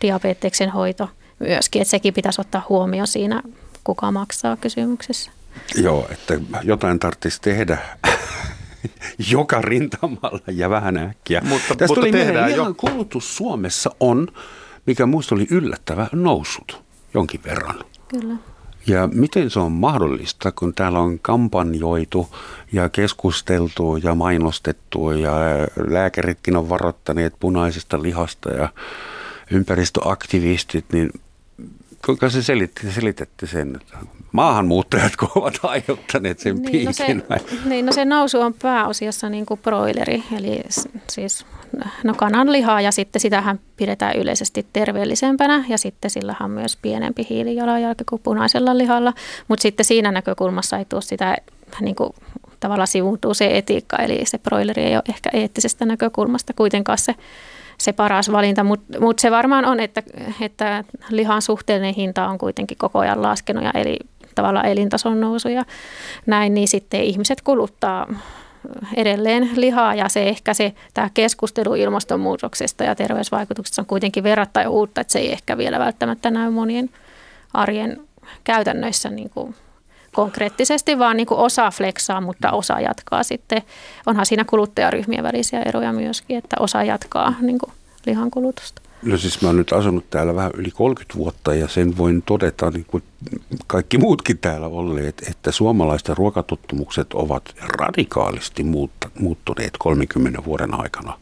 [0.00, 1.08] diabeteksen hoito
[1.38, 3.42] myöskin, että sekin pitäisi ottaa huomioon siinä,
[3.84, 5.30] kuka maksaa kysymyksessä.
[5.76, 7.78] Joo, että jotain tarvitsisi tehdä
[9.32, 11.40] joka rintamalla ja vähän äkkiä.
[11.40, 12.74] Mutta, Tästä mutta tuli tehdään mieleen, jo.
[12.74, 14.28] kulutus Suomessa on,
[14.86, 16.82] mikä muista oli yllättävä, noussut
[17.14, 17.84] jonkin verran.
[18.08, 18.36] Kyllä.
[18.86, 22.28] Ja miten se on mahdollista, kun täällä on kampanjoitu
[22.72, 25.32] ja keskusteltu ja mainostettu ja
[25.88, 28.68] lääkäritkin on varoittaneet punaisesta lihasta ja
[29.50, 31.10] ympäristöaktivistit, niin
[32.06, 33.98] kuinka se selitti, selitätte sen, että
[34.32, 37.24] maahanmuuttajat ovat aiheuttaneet sen Niin no, se, piikin?
[37.30, 37.38] vai?
[37.64, 40.62] niin, no se nousu on pääosiassa niin kuin broileri, eli
[41.10, 41.46] siis
[42.04, 48.04] no kananlihaa ja sitten sitähän pidetään yleisesti terveellisempänä ja sitten sillä on myös pienempi hiilijalanjälki
[48.04, 49.12] kuin punaisella lihalla,
[49.48, 51.36] mutta sitten siinä näkökulmassa ei tule sitä
[51.80, 52.10] niin kuin,
[52.60, 57.14] tavallaan sivuuntuu se etiikka, eli se broileri ei ole ehkä eettisestä näkökulmasta kuitenkaan se
[57.78, 60.02] se paras valinta, mutta mut se varmaan on, että,
[60.40, 63.98] että lihan suhteellinen hinta on kuitenkin koko ajan laskenut ja eli
[64.34, 65.64] tavallaan elintason nousu ja
[66.26, 68.06] näin, niin sitten ihmiset kuluttaa
[68.96, 75.00] edelleen lihaa ja se ehkä se tämä keskustelu ilmastonmuutoksesta ja terveysvaikutuksista on kuitenkin verrattain uutta,
[75.00, 76.90] että se ei ehkä vielä välttämättä näy monien
[77.54, 78.00] arjen
[78.44, 79.54] käytännöissä niin kuin
[80.14, 83.62] konkreettisesti, vaan niin kuin osa fleksaa, mutta osa jatkaa sitten.
[84.06, 87.72] Onhan siinä kuluttajaryhmien välisiä eroja myöskin, että osa jatkaa niin kuin
[88.06, 88.82] lihan kulutusta.
[89.02, 92.70] No siis mä oon nyt asunut täällä vähän yli 30 vuotta ja sen voin todeta,
[92.70, 93.02] niin kuin
[93.66, 98.64] kaikki muutkin täällä olleet, että suomalaisten ruokatottumukset ovat radikaalisti
[99.20, 101.18] muuttuneet 30 vuoden aikana.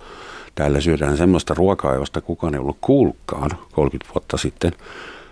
[0.54, 4.72] Täällä syödään semmoista ruokaa, josta kukaan ei ollut kuullutkaan 30 vuotta sitten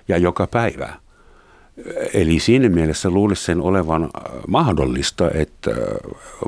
[0.08, 0.94] ja joka päivä.
[2.14, 4.10] Eli siinä mielessä luulisi sen olevan äh,
[4.48, 5.76] mahdollista, että äh,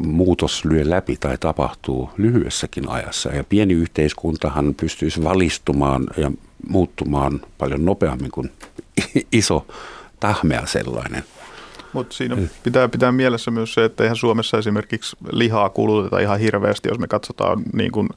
[0.01, 3.31] muutos lyö läpi tai tapahtuu lyhyessäkin ajassa.
[3.31, 6.31] Ja pieni yhteiskuntahan pystyisi valistumaan ja
[6.68, 8.53] muuttumaan paljon nopeammin kuin
[9.33, 9.66] iso
[10.21, 11.25] tahmea sellainen.
[11.92, 16.88] Mutta siinä pitää pitää mielessä myös se, että eihän Suomessa esimerkiksi lihaa kuluteta ihan hirveästi,
[16.88, 18.09] jos me katsotaan niin kuin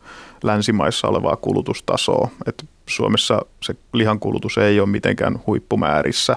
[0.44, 2.30] länsimaissa olevaa kulutustasoa.
[2.46, 6.36] Et Suomessa se lihan kulutus ei ole mitenkään huippumäärissä,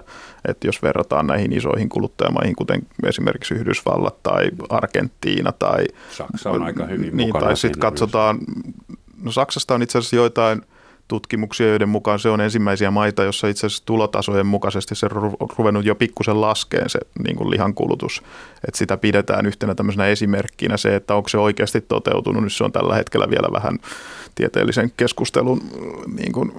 [0.49, 5.85] että jos verrataan näihin isoihin kuluttajamaihin, kuten esimerkiksi Yhdysvallat tai Argentiina tai...
[6.11, 8.39] Saksa on aika hyvin niin, mukana Tai sitten katsotaan,
[9.23, 10.63] no Saksasta on itse asiassa joitain
[11.09, 15.55] tutkimuksia, joiden mukaan se on ensimmäisiä maita, jossa itse asiassa tulotasojen mukaisesti se on ru-
[15.59, 18.23] ruvennut jo pikkusen laskeen se niin kuin lihankulutus.
[18.69, 22.73] Että sitä pidetään yhtenä tämmöisenä esimerkkinä se, että onko se oikeasti toteutunut, niin se on
[22.73, 23.79] tällä hetkellä vielä vähän
[24.39, 25.61] tieteellisen keskustelun
[26.17, 26.53] niin kuin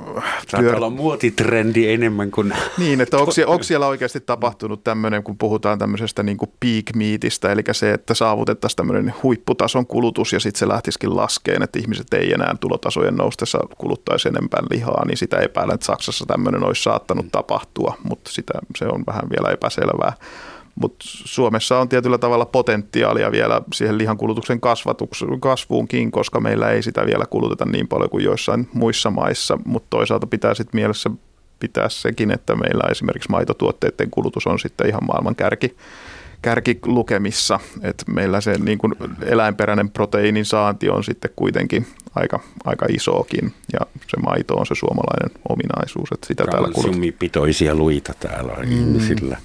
[0.47, 2.53] Saattaa olla muotitrendi enemmän kuin...
[2.77, 7.51] niin, että onko, onko siellä oikeasti tapahtunut tämmöinen, kun puhutaan tämmöisestä niin kuin peak meatistä,
[7.51, 12.33] eli se, että saavutettaisiin tämmöinen huipputason kulutus ja sitten se lähtisikin laskeen, että ihmiset ei
[12.33, 17.97] enää tulotasojen noustessa kuluttaisi enempää lihaa, niin sitä epäilen, että Saksassa tämmöinen olisi saattanut tapahtua,
[18.03, 20.13] mutta sitä, se on vähän vielä epäselvää.
[20.79, 24.59] Mutta Suomessa on tietyllä tavalla potentiaalia vielä siihen lihankulutuksen
[25.39, 30.27] kasvuunkin, koska meillä ei sitä vielä kuluteta niin paljon kuin joissain muissa maissa, mutta toisaalta
[30.27, 31.09] pitää sitten mielessä
[31.59, 35.75] pitää sekin, että meillä esimerkiksi maitotuotteiden kulutus on sitten ihan maailman kärki,
[36.41, 38.93] kärkilukemissa, että meillä se niin kuin
[39.25, 41.87] eläinperäinen proteiinin saanti on sitten kuitenkin
[42.19, 47.13] aika, aika isokin ja se maito on se suomalainen ominaisuus, että sitä täällä kulutetaan.
[47.19, 49.37] pitoisia luita täällä on ihmisillä.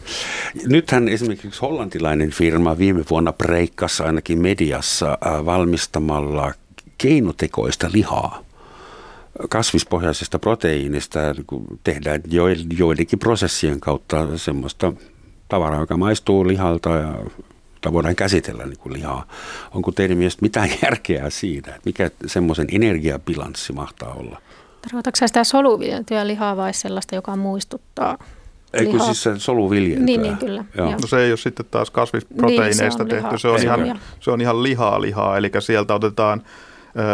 [0.67, 6.53] Nythän esimerkiksi hollantilainen firma viime vuonna breikkasi ainakin mediassa äh, valmistamalla
[6.99, 8.45] keinotekoista lihaa
[9.49, 12.47] kasvispohjaisesta proteiinista kun tehdään jo-
[12.79, 14.93] joidenkin prosessien kautta semmoista
[15.49, 17.15] tavaraa, joka maistuu lihalta ja
[17.85, 19.27] jota voidaan käsitellä niin kuin lihaa.
[19.75, 24.41] Onko teidän mielestä mitään järkeä siinä, että mikä semmoisen energiabilanssi mahtaa olla?
[24.83, 28.19] Tarkoitatko sä sitä soluviljeltyä lihaa vai sellaista, joka muistuttaa
[28.73, 30.07] Ei kun siis se soluviljeltyä.
[30.07, 30.91] Niin, niin, kyllä, Joo.
[30.91, 34.01] No se ei ole sitten taas kasvisproteiineista Niin, se on tehty, se on, se ihan,
[34.21, 36.43] se on ihan lihaa lihaa, eli sieltä otetaan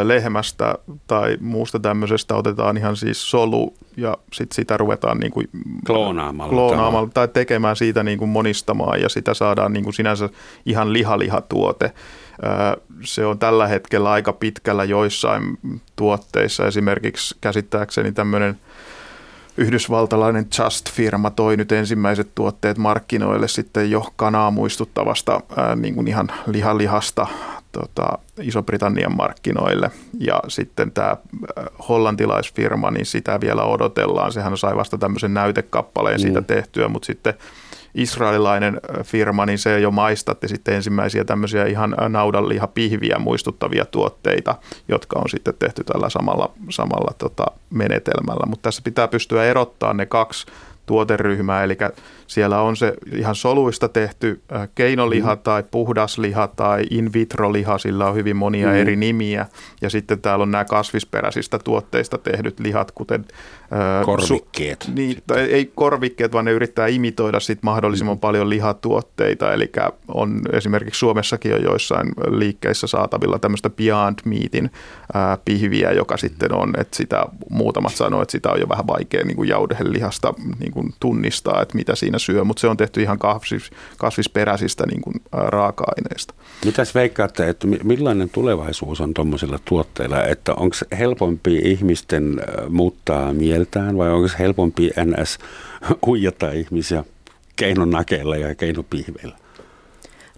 [0.02, 0.74] lehmästä
[1.06, 5.48] tai muusta tämmöisestä otetaan ihan siis solu ja sitten sitä ruvetaan niin kuin
[5.86, 10.28] Kloonaamalla kloonaamalla tai tekemään siitä niin kuin monistamaan ja sitä saadaan niin kuin sinänsä
[10.66, 11.92] ihan lihalihatuote.
[13.04, 15.58] Se on tällä hetkellä aika pitkällä joissain
[15.96, 18.56] tuotteissa, esimerkiksi käsittääkseni tämmöinen
[19.56, 26.28] yhdysvaltalainen Just-firma toi nyt ensimmäiset tuotteet markkinoille sitten jo kanaa muistuttavasta ää, niin kuin ihan
[26.46, 27.26] lihalihasta
[27.72, 29.90] tota, Iso-Britannian markkinoille.
[30.18, 31.16] Ja sitten tämä
[31.88, 34.32] hollantilaisfirma, niin sitä vielä odotellaan.
[34.32, 36.22] Sehän sai vasta tämmöisen näytekappaleen Mm.
[36.22, 37.34] siitä tehtyä, mutta sitten
[37.94, 44.54] israelilainen ö, firma, niin se jo maistatti sitten ensimmäisiä tämmöisiä ihan ö, naudanlihapihviä muistuttavia tuotteita,
[44.88, 48.46] jotka on sitten tehty tällä samalla, samalla tota, menetelmällä.
[48.46, 50.46] Mutta tässä pitää pystyä erottaa ne kaksi
[50.86, 51.76] tuoteryhmää, eli
[52.30, 54.42] Siellä on se ihan soluista tehty
[54.74, 55.40] keinoliha mm.
[55.40, 58.74] tai puhdasliha tai in vitro liha, sillä on hyvin monia mm.
[58.74, 59.46] eri nimiä.
[59.82, 63.24] Ja sitten täällä on nämä kasvisperäisistä tuotteista tehdyt lihat, kuten...
[64.04, 64.82] Korvikkeet.
[64.82, 68.20] Su, niin, tai ei korvikkeet, vaan ne yrittää imitoida sit mahdollisimman mm.
[68.20, 69.52] paljon lihatuotteita.
[69.52, 69.72] Eli
[70.08, 74.70] on esimerkiksi Suomessakin on joissain liikkeissä saatavilla tämmöistä Beyond Meatin
[75.14, 79.24] ää, pihviä, joka sitten on, että sitä muutamat sanoo, että sitä on jo vähän vaikea
[79.24, 83.18] niin kuin jaudelihasta niin kuin tunnistaa, että mitä siinä syö, mutta se on tehty ihan
[83.18, 86.34] kasvis, kasvisperäisistä niin kuin, raaka-aineista.
[86.64, 94.10] Mitäs veikkaatte, että millainen tulevaisuus on tuommoisilla tuotteilla, että onko helpompi ihmisten muuttaa mieltään vai
[94.10, 95.38] onko helpompi NS
[96.06, 97.04] huijata ihmisiä
[97.56, 99.39] keinonakeilla ja keinopihveillä?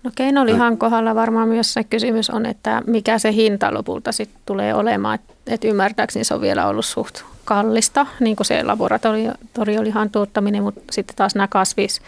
[0.02, 4.74] No keinolihan kohdalla varmaan myös se kysymys on, että mikä se hinta lopulta sitten tulee
[4.74, 5.14] olemaan.
[5.14, 10.80] Että et ymmärtääkseni se on vielä ollut suht kallista, niin kuin se laboratoriolihan tuottaminen, mutta
[10.90, 12.00] sitten taas nämä kasvis,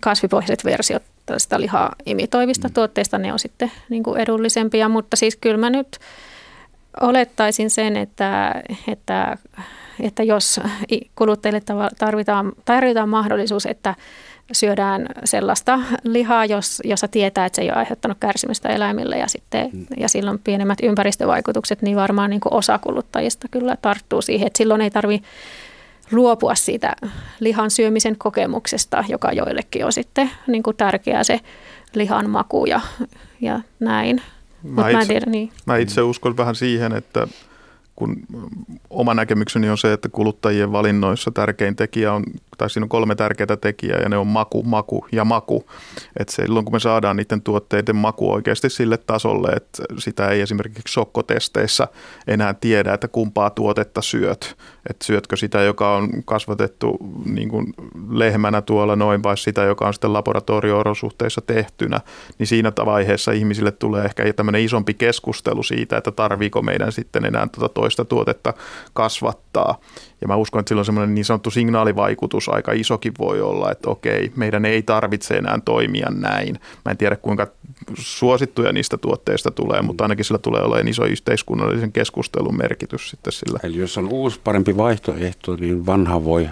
[0.00, 2.74] kasvipohjaiset versiot tällaista lihaa imitoivista mm.
[2.74, 5.98] tuotteista, ne on sitten niin kuin edullisempia, mutta siis kyllä mä nyt
[7.00, 9.36] olettaisin sen, että, että,
[10.00, 10.60] että jos
[11.16, 11.62] kuluttajille
[11.98, 13.94] tarvitaan, tarvitaan mahdollisuus, että
[14.52, 19.70] syödään sellaista lihaa, jos, jossa tietää, että se ei ole aiheuttanut kärsimystä eläimille ja, sitten,
[19.72, 19.86] mm.
[19.96, 24.80] ja silloin pienemmät ympäristövaikutukset, niin varmaan niin kuin osa kuluttajista kyllä tarttuu siihen, että silloin
[24.80, 25.28] ei tarvitse
[26.12, 26.96] luopua siitä
[27.40, 31.40] lihan syömisen kokemuksesta, joka joillekin on sitten niin kuin tärkeää se
[31.94, 32.80] lihan maku ja,
[33.40, 34.22] ja näin.
[34.62, 35.52] Mä, itse, mä, tiedä, niin.
[35.66, 37.26] mä itse uskon vähän siihen, että
[37.96, 38.16] kun
[38.90, 42.24] oma näkemykseni on se, että kuluttajien valinnoissa tärkein tekijä on
[42.58, 45.64] tai siinä on kolme tärkeää tekijää ja ne on maku, maku ja maku.
[46.18, 50.92] Et silloin kun me saadaan niiden tuotteiden maku oikeasti sille tasolle, että sitä ei esimerkiksi
[50.92, 51.88] sokkotesteissä
[52.26, 54.56] enää tiedä, että kumpaa tuotetta syöt.
[54.90, 57.66] Että syötkö sitä, joka on kasvatettu niin kuin
[58.10, 62.00] lehmänä tuolla noin vai sitä, joka on sitten laboratorio-olosuhteissa tehtynä,
[62.38, 67.48] niin siinä vaiheessa ihmisille tulee ehkä tämmöinen isompi keskustelu siitä, että tarviiko meidän sitten enää
[67.52, 68.54] tuota toista tuotetta
[68.92, 69.78] kasvattaa.
[70.20, 73.90] Ja mä uskon, että sillä on semmoinen niin sanottu signaalivaikutus aika isokin voi olla, että
[73.90, 76.58] okei, meidän ei tarvitse enää toimia näin.
[76.84, 77.46] Mä en tiedä kuinka
[77.98, 83.58] suosittuja niistä tuotteista tulee, mutta ainakin sillä tulee olemaan iso yhteiskunnallisen keskustelun merkitys sitten sillä.
[83.62, 86.48] Eli jos on uusi parempi vaihtoehto, niin vanha voi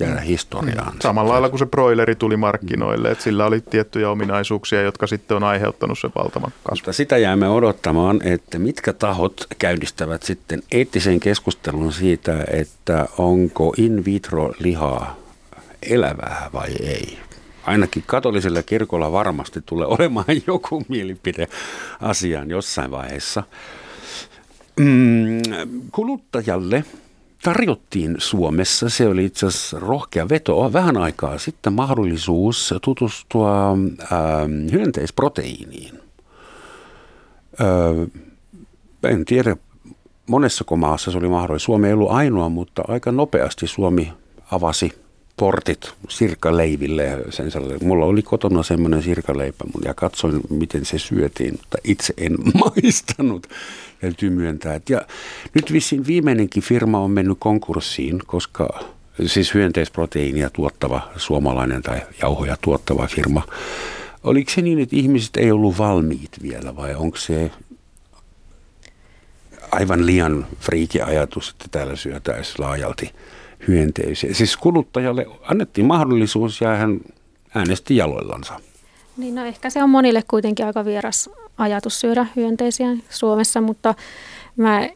[0.00, 0.92] jäädä historiaan.
[0.92, 0.98] Mm.
[1.02, 5.44] Samalla lailla kuin se broileri tuli markkinoille, että sillä oli tiettyjä ominaisuuksia, jotka sitten on
[5.44, 6.78] aiheuttanut sen valtavan kasvun.
[6.78, 14.04] Mutta sitä jäämme odottamaan, että mitkä tahot käynnistävät sitten eettisen keskustelun siitä, että onko in
[14.04, 15.16] vitro lihaa
[15.82, 17.18] elävää vai ei.
[17.62, 21.48] Ainakin katolisella kirkolla varmasti tulee olemaan joku mielipide
[22.00, 23.42] asiaan jossain vaiheessa.
[24.80, 25.42] Mm,
[25.92, 26.84] kuluttajalle
[27.46, 34.10] tarjottiin Suomessa, se oli itse asiassa rohkea veto, vähän aikaa sitten mahdollisuus tutustua äh,
[34.72, 36.00] hyönteisproteiiniin.
[37.60, 39.56] Äh, en tiedä,
[40.26, 41.64] monessa maassa se oli mahdollista.
[41.64, 44.12] Suomi ei ollut ainoa, mutta aika nopeasti Suomi
[44.50, 44.92] avasi
[45.36, 47.24] portit sirkaleiville.
[47.30, 47.50] Sen
[47.82, 53.46] Mulla oli kotona semmoinen sirkaleipä ja katsoin, miten se syötiin, mutta itse en maistanut
[54.06, 54.80] täytyy myöntää.
[54.88, 55.02] Ja
[55.54, 58.68] nyt vissiin viimeinenkin firma on mennyt konkurssiin, koska
[59.26, 63.42] siis hyönteisproteiinia tuottava suomalainen tai jauhoja tuottava firma.
[64.24, 67.50] Oliko se niin, että ihmiset ei ollut valmiit vielä vai onko se
[69.72, 73.12] aivan liian friiki ajatus, että täällä syötäisiin laajalti
[73.68, 74.34] hyönteisiä?
[74.34, 77.00] Siis kuluttajalle annettiin mahdollisuus ja hän
[77.54, 78.60] äänesti jaloillansa.
[79.16, 83.94] Niin no ehkä se on monille kuitenkin aika vieras ajatus syödä hyönteisiä Suomessa, mutta
[84.56, 84.88] mä,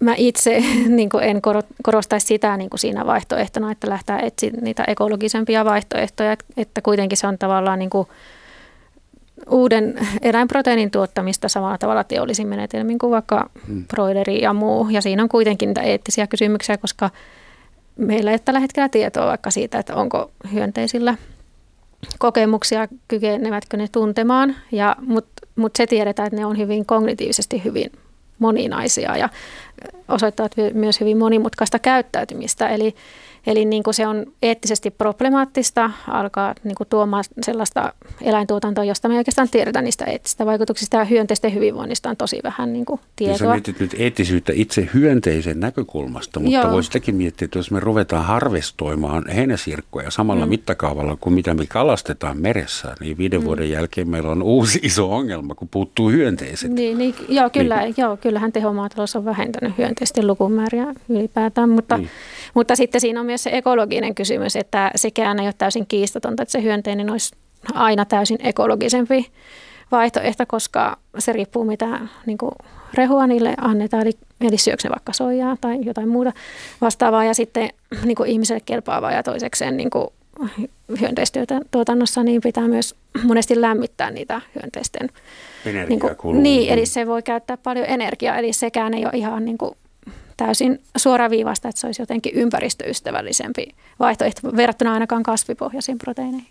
[0.00, 1.40] mä itse niin en
[1.82, 7.38] korostaisi sitä niin siinä vaihtoehtona, että lähtee etsiä niitä ekologisempia vaihtoehtoja, että kuitenkin se on
[7.38, 7.90] tavallaan niin
[9.50, 13.84] uuden eläinproteiinin tuottamista samalla tavalla teollisin menetelmin kuin vaikka hmm.
[13.84, 14.88] broileri ja muu.
[14.88, 17.10] Ja siinä on kuitenkin niitä eettisiä kysymyksiä, koska
[17.96, 21.16] meillä ei ole tällä hetkellä tietoa vaikka siitä, että onko hyönteisillä–
[22.18, 27.92] kokemuksia, kykenevätkö ne tuntemaan, ja, mutta mut se tiedetään, että ne on hyvin kognitiivisesti hyvin
[28.38, 29.28] moninaisia ja
[30.08, 32.68] osoittavat myös hyvin monimutkaista käyttäytymistä.
[32.68, 32.94] Eli
[33.46, 39.18] Eli niin kuin se on eettisesti problemaattista alkaa niin kuin tuomaan sellaista eläintuotantoa, josta me
[39.18, 43.38] oikeastaan tiedetään niistä eettisistä vaikutuksista ja hyönteisten hyvinvoinnista on tosi vähän niin kuin tietoa.
[43.38, 48.24] Sä mietit nyt eettisyyttä itse hyönteisen näkökulmasta, mutta voisi sitäkin miettiä, että jos me ruvetaan
[48.24, 50.50] harvestoimaan heinäsirkkoja samalla mm.
[50.50, 53.44] mittakaavalla kuin mitä me kalastetaan meressä, niin viiden mm.
[53.44, 56.70] vuoden jälkeen meillä on uusi iso ongelma, kun puuttuu hyönteiset.
[56.70, 57.94] Niin, niin joo, kyllä, niin.
[57.96, 62.10] joo, kyllähän tehomaatalous on vähentänyt hyönteisten lukumääriä ylipäätään, mutta, niin.
[62.54, 66.52] Mutta sitten siinä on myös se ekologinen kysymys, että sekään ei ole täysin kiistatonta, että
[66.52, 67.34] se hyönteinen olisi
[67.74, 69.30] aina täysin ekologisempi
[69.92, 72.52] vaihtoehto, koska se riippuu mitä niin kuin
[72.94, 76.32] rehua niille annetaan, eli, eli syöksä vaikka soijaa tai jotain muuta
[76.80, 77.24] vastaavaa.
[77.24, 77.68] Ja sitten
[78.04, 80.06] niin kuin ihmiselle kelpaavaa ja toisekseen niin kuin
[81.00, 85.10] hyönteistuotannossa niin pitää myös monesti lämmittää niitä hyönteisten.
[85.88, 89.58] niin, kuin, niin, eli se voi käyttää paljon energiaa, eli sekään ei ole ihan niin
[89.58, 89.76] kuin
[90.36, 93.66] täysin suoraviivasta, että se olisi jotenkin ympäristöystävällisempi
[94.00, 96.48] vaihtoehto verrattuna ainakaan kasvipohjaisiin proteiineihin.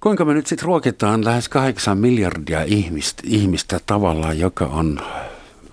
[0.00, 5.00] Kuinka me nyt sitten ruokitaan lähes 8 miljardia ihmistä, ihmistä tavallaan, joka on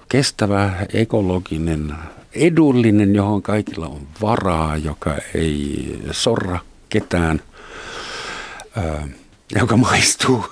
[0.10, 1.94] kestävä, ekologinen,
[2.34, 7.42] edullinen, johon kaikilla on varaa, joka ei sorra ketään,
[8.78, 9.08] ää,
[9.56, 10.46] joka maistuu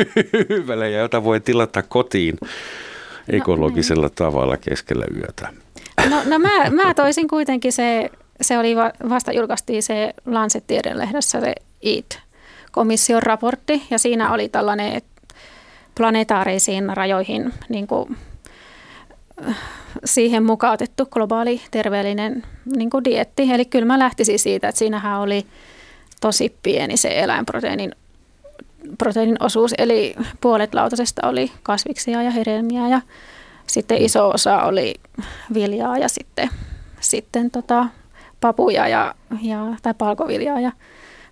[0.48, 2.38] hyvälle ja jota voi tilata kotiin
[3.28, 5.48] ekologisella no, tavalla keskellä yötä.
[6.10, 8.10] No, no mä, mä toisin kuitenkin se,
[8.40, 8.76] se oli
[9.08, 12.18] vasta julkaistiin se Lancet tiedenlehdessä se EAT
[12.72, 15.02] komission raportti ja siinä oli tällainen
[15.96, 18.16] planetaarisiin rajoihin niin kuin,
[20.04, 22.42] siihen mukautettu globaali terveellinen
[22.76, 23.52] niin kuin dietti.
[23.52, 25.46] Eli kyllä mä lähtisin siitä, että siinähän oli
[26.20, 27.92] tosi pieni se eläinproteiinin
[28.98, 33.00] proteiinin osuus, eli puolet lautasesta oli kasviksia ja hedelmiä ja
[33.66, 34.94] sitten iso osa oli
[35.54, 36.48] viljaa ja sitten,
[37.00, 37.86] sitten tota,
[38.40, 40.72] papuja ja, ja, tai palkoviljaa ja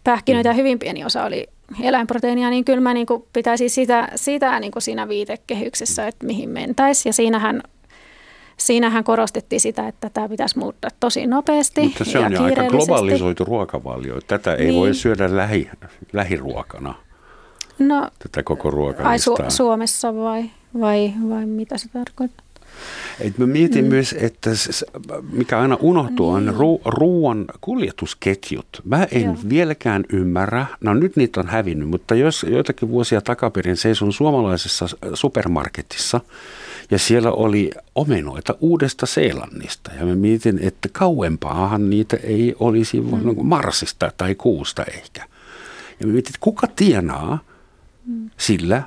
[0.04, 0.56] pähkinöitä ja mm.
[0.56, 1.48] hyvin pieni osa oli
[1.82, 6.50] eläinproteiinia, niin kyllä mä niin kuin pitäisin sitä, sitä niin kuin siinä viitekehyksessä, että mihin
[6.50, 7.10] mentäisiin.
[7.10, 7.62] Ja siinähän,
[8.56, 13.44] siinähän korostettiin sitä, että tämä pitäisi muuttaa tosi nopeasti Mutta se on jo aika globalisoitu
[13.44, 14.20] ruokavalio.
[14.26, 14.74] Tätä ei niin.
[14.74, 15.70] voi syödä lähi,
[16.12, 16.94] lähiruokana.
[17.78, 19.34] No, tätä koko ruokalistaa.
[19.38, 22.46] Ai Su- Suomessa vai, vai, vai mitä se tarkoittaa?
[23.20, 23.88] Et mä mietin mm.
[23.88, 24.50] myös, että
[25.32, 26.54] mikä aina unohtuu on niin.
[26.54, 28.82] ru- ruoan kuljetusketjut.
[28.84, 29.36] Mä en Joo.
[29.48, 36.20] vieläkään ymmärrä, no nyt niitä on hävinnyt, mutta jos joitakin vuosia takaperin seison suomalaisessa supermarketissa
[36.90, 43.08] ja siellä oli omenoita uudesta Seelannista ja mä mietin, että kauempaahan niitä ei olisi mm.
[43.42, 45.24] Marsista tai kuusta ehkä.
[46.00, 47.38] Ja mä mietin, että kuka tienaa
[48.06, 48.30] mm.
[48.36, 48.82] sillä,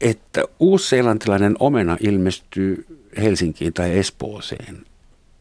[0.00, 2.86] että uusseelantilainen omena ilmestyy
[3.16, 4.86] Helsinkiin tai Espooseen.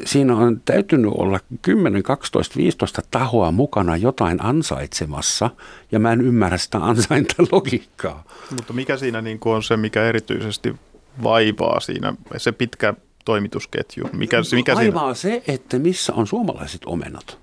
[0.06, 5.50] Siinä on täytynyt olla 10, 12, 15 tahoa mukana jotain ansaitsemassa,
[5.92, 8.24] ja mä en ymmärrä sitä ansaintalogiikkaa.
[8.56, 10.76] Mutta mikä siinä niin kuin on se, mikä erityisesti
[11.24, 12.94] vaivaa siinä, se pitkä
[13.26, 14.10] toimitusketju?
[14.14, 15.42] Mikä, mikä vaivaa siinä?
[15.46, 17.38] se, että missä on suomalaiset omenat.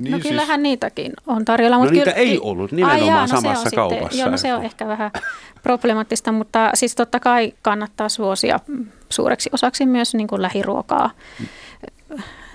[0.00, 0.62] Niin no kyllähän siis...
[0.62, 1.76] niitäkin on tarjolla.
[1.76, 2.28] No mutta niitä kyllä...
[2.30, 4.02] ei ollut nimenomaan Ai jaa, no samassa se kaupassa.
[4.02, 5.10] Sitten, joo, no se on ehkä vähän
[5.62, 8.60] problemaattista, mutta siis totta kai kannattaa suosia
[9.08, 11.10] suureksi osaksi myös niin kuin lähiruokaa.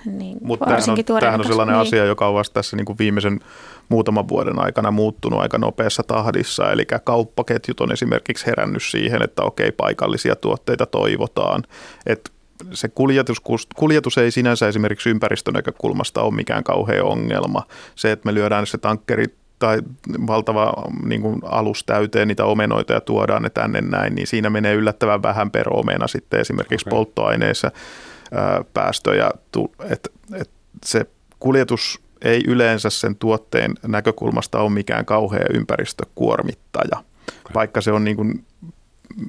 [0.04, 1.86] Niin, Mutta tämähän on, tämähän on sellainen niin.
[1.86, 3.40] asia, joka on vasta tässä niin kuin viimeisen
[3.88, 6.72] muutaman vuoden aikana muuttunut aika nopeassa tahdissa.
[6.72, 11.62] Eli kauppaketjut on esimerkiksi herännyt siihen, että okei, paikallisia tuotteita toivotaan.
[12.06, 12.30] Että
[12.72, 13.42] se kuljetus,
[13.76, 17.62] kuljetus ei sinänsä esimerkiksi ympäristönäkökulmasta ole mikään kauhea ongelma.
[17.94, 19.24] Se, että me lyödään se tankkeri
[19.58, 19.82] tai
[20.26, 20.72] valtava
[21.04, 25.22] niin kuin alus täyteen niitä omenoita ja tuodaan ne tänne näin, niin siinä menee yllättävän
[25.22, 26.96] vähän per omena sitten esimerkiksi okay.
[26.96, 27.70] polttoaineissa
[28.32, 29.30] ää, päästöjä.
[29.90, 30.50] Et, et
[30.84, 31.06] se
[31.38, 37.54] kuljetus ei yleensä sen tuotteen näkökulmasta ole mikään kauhea ympäristökuormittaja, okay.
[37.54, 38.44] vaikka se on niin kuin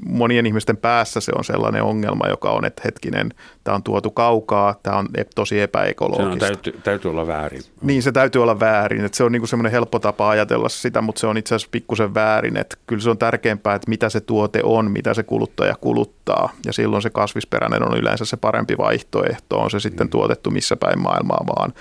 [0.06, 4.76] monien ihmisten päässä se on sellainen ongelma, joka on, että hetkinen, tämä on tuotu kaukaa,
[4.84, 6.28] tämä on tosi epäekologista.
[6.28, 7.62] Se on, täytyy, täytyy olla väärin.
[7.82, 9.06] Niin, se täytyy olla väärin.
[9.06, 12.14] Että se on niin semmoinen helppo tapa ajatella sitä, mutta se on itse asiassa pikkusen
[12.14, 12.58] väärin.
[12.58, 16.50] Että kyllä se on tärkeämpää, että mitä se tuote on, mitä se kuluttaja kuluttaa.
[16.66, 20.12] Ja silloin se kasvisperäinen on yleensä se parempi vaihtoehto, on se sitten mm.
[20.12, 21.74] tuotettu missä päin maailmaa vaan.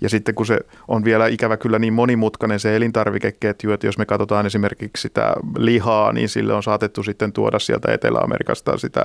[0.00, 4.06] Ja sitten kun se on vielä ikävä kyllä niin monimutkainen se elintarvikeketju, että jos me
[4.06, 9.04] katsotaan esimerkiksi sitä lihaa, niin sille on saatettu sitten tuoda sieltä Etelä-Amerikasta sitä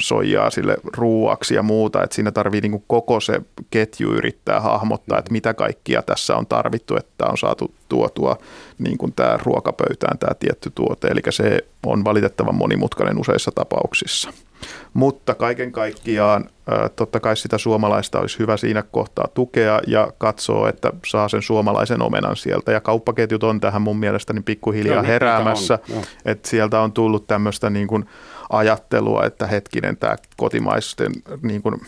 [0.00, 5.32] soijaa sille ruuaksi ja muuta, että siinä tarvii niin koko se ketju yrittää hahmottaa, että
[5.32, 8.36] mitä kaikkia tässä on tarvittu, että on saatu tuotua
[8.78, 14.32] niin kuin tämä ruokapöytään tämä tietty tuote, eli se on valitettavan monimutkainen useissa tapauksissa.
[14.94, 16.48] Mutta kaiken kaikkiaan
[16.96, 22.02] totta kai sitä suomalaista olisi hyvä siinä kohtaa tukea ja katsoa, että saa sen suomalaisen
[22.02, 22.72] omenan sieltä.
[22.72, 25.78] Ja kauppaketjut on tähän mun mielestäni pikkuhiljaa Joo, heräämässä,
[26.24, 28.04] että sieltä on tullut tämmöistä niin kuin
[28.50, 31.80] ajattelua, että hetkinen, tämä kotimaisten niin kuin,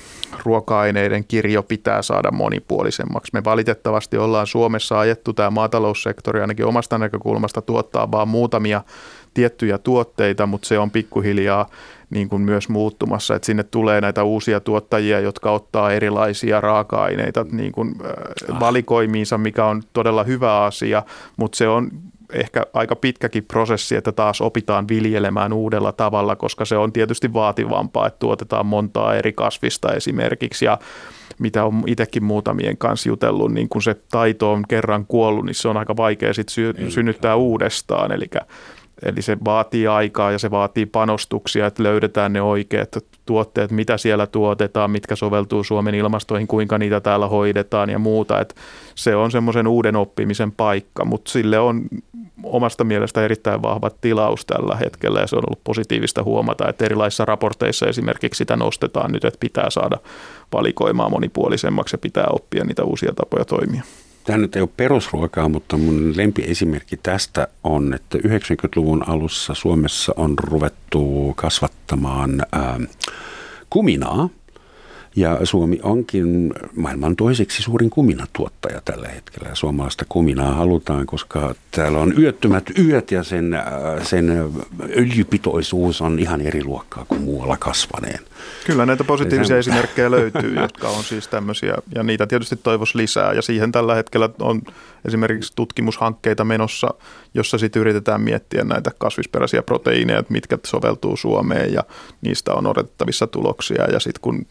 [0.45, 3.31] ruoka-aineiden kirjo pitää saada monipuolisemmaksi.
[3.33, 8.83] Me valitettavasti ollaan Suomessa ajettu tämä maataloussektori ainakin omasta näkökulmasta tuottaa vaan muutamia
[9.35, 11.67] tiettyjä tuotteita, mutta se on pikkuhiljaa
[12.15, 17.73] niin kuin myös muuttumassa, että sinne tulee näitä uusia tuottajia, jotka ottaa erilaisia raaka-aineita niin
[17.73, 21.03] kuin, äh, valikoimiinsa, mikä on todella hyvä asia,
[21.37, 21.91] mutta se on
[22.33, 28.07] ehkä aika pitkäkin prosessi, että taas opitaan viljelemään uudella tavalla, koska se on tietysti vaativampaa,
[28.07, 30.65] että tuotetaan montaa eri kasvista esimerkiksi.
[30.65, 30.79] Ja
[31.39, 35.69] mitä on itsekin muutamien kanssa jutellut, niin kun se taito on kerran kuollut, niin se
[35.69, 38.13] on aika vaikea sitten sy- synnyttää uudestaan.
[38.13, 38.27] Eli,
[39.03, 44.27] eli se vaatii aikaa ja se vaatii panostuksia, että löydetään ne oikeat tuotteet, mitä siellä
[44.27, 48.41] tuotetaan, mitkä soveltuu Suomen ilmastoihin, kuinka niitä täällä hoidetaan ja muuta.
[48.41, 48.55] Että
[48.95, 51.83] se on semmoisen uuden oppimisen paikka, mutta sille on
[52.43, 57.25] omasta mielestä erittäin vahva tilaus tällä hetkellä ja se on ollut positiivista huomata, että erilaisissa
[57.25, 59.99] raporteissa esimerkiksi sitä nostetaan nyt, että pitää saada
[60.53, 63.83] valikoimaa monipuolisemmaksi ja pitää oppia niitä uusia tapoja toimia.
[64.25, 70.35] Tämä nyt ei ole perusruokaa, mutta mun lempiesimerkki tästä on, että 90-luvun alussa Suomessa on
[70.39, 72.81] ruvettu kasvattamaan ää,
[73.71, 74.29] kuminaa–
[75.17, 79.55] ja Suomi onkin maailman toiseksi suurin kuminatuottaja tällä hetkellä.
[79.55, 83.65] Suomalaista kuminaa halutaan, koska täällä on yöttömät yöt ja sen, äh,
[84.03, 84.53] sen
[84.97, 88.21] öljypitoisuus on ihan eri luokkaa kuin muualla kasvaneen.
[88.67, 93.33] Kyllä näitä positiivisia esimerkkejä löytyy, jotka on siis tämmöisiä, ja niitä tietysti toivoisi lisää.
[93.33, 94.63] Ja siihen tällä hetkellä on
[95.05, 96.89] esimerkiksi tutkimushankkeita menossa,
[97.35, 101.83] jossa sitten yritetään miettiä näitä kasvisperäisiä proteiineja, mitkä soveltuu Suomeen, ja
[102.23, 103.85] niistä on odotettavissa tuloksia.
[103.93, 104.47] Ja sitten kun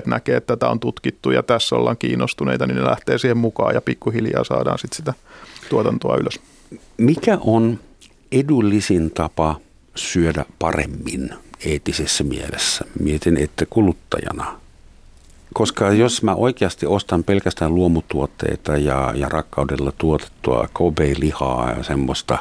[0.00, 3.74] viljelijät näkee, että tätä on tutkittu ja tässä ollaan kiinnostuneita, niin ne lähtee siihen mukaan,
[3.74, 5.14] ja pikkuhiljaa saadaan sitten sitä
[5.68, 6.40] tuotantoa ylös.
[6.96, 7.78] Mikä on
[8.32, 9.60] edullisin tapa
[9.94, 11.30] syödä paremmin
[11.64, 12.84] eettisessä mielessä.
[13.00, 14.60] Mietin, että kuluttajana.
[15.54, 22.38] Koska jos mä oikeasti ostan pelkästään luomutuotteita ja, ja rakkaudella tuotettua Kobe-lihaa ja semmoista,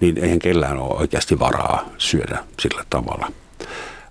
[0.00, 3.32] niin eihän kellään ole oikeasti varaa syödä sillä tavalla.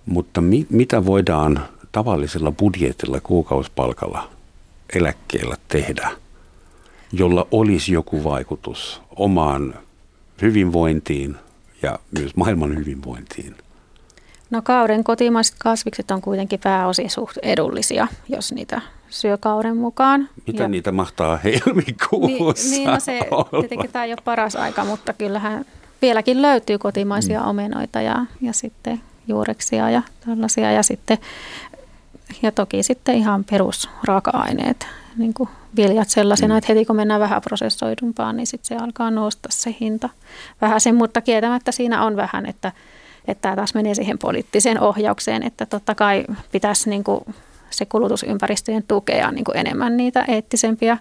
[0.05, 1.59] Mutta mi, mitä voidaan
[1.93, 4.29] tavallisella budjetilla, kuukausipalkalla,
[4.95, 6.09] eläkkeellä tehdä,
[7.11, 9.75] jolla olisi joku vaikutus omaan
[10.41, 11.35] hyvinvointiin
[11.81, 13.55] ja myös maailman hyvinvointiin?
[14.49, 20.29] No kauden kotimaiset kasvikset on kuitenkin pääosin suht edullisia, jos niitä syö kauden mukaan.
[20.47, 23.19] Mitä ja, niitä mahtaa helmikuussa Niin, niin no se
[23.59, 25.65] tietenkin tämä ei ole paras aika, mutta kyllähän
[26.01, 27.47] vieläkin löytyy kotimaisia mm.
[27.47, 30.71] omenoita ja, ja sitten juureksia ja tällaisia.
[30.71, 31.17] Ja, sitten,
[32.41, 36.57] ja toki sitten ihan perusraaka-aineet, niin kuin viljat sellaisena, mm.
[36.57, 40.09] että heti kun mennään vähän prosessoidumpaan, niin sitten se alkaa nousta se hinta
[40.61, 42.71] vähän sen, mutta kieltämättä siinä on vähän, että–
[43.27, 47.25] että tämä taas menee siihen poliittiseen ohjaukseen, että totta kai pitäisi niin kuin
[47.69, 50.97] se kulutusympäristöjen tukea niin kuin enemmän niitä eettisempiä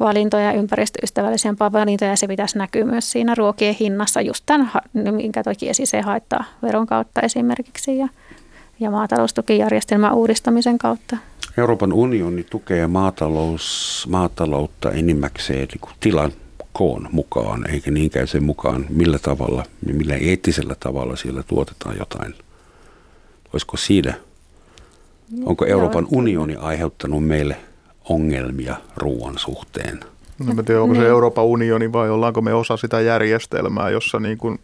[0.00, 2.10] valintoja, ympäristöystävällisempää valintoja.
[2.10, 6.86] Ja se pitäisi näkyä myös siinä ruokien hinnassa just tämän, minkä toki se haittaa veron
[6.86, 7.98] kautta esimerkiksi.
[7.98, 8.08] Ja,
[8.80, 11.16] ja maataloustukijärjestelmän uudistamisen kautta.
[11.58, 16.32] Euroopan unioni tukee maatalous, maataloutta enimmäkseen niin tilan
[16.72, 22.34] koon mukaan, eikä niinkään sen mukaan, millä tavalla, millä eettisellä tavalla siellä tuotetaan jotain.
[23.52, 24.14] Olisiko siinä,
[25.44, 27.56] onko Euroopan unioni aiheuttanut meille
[28.08, 30.00] ongelmia ruoan suhteen?
[30.38, 31.10] No, en tiedä, onko se niin.
[31.10, 34.58] Euroopan unioni vai ollaanko me osa sitä järjestelmää, jossa niin kuin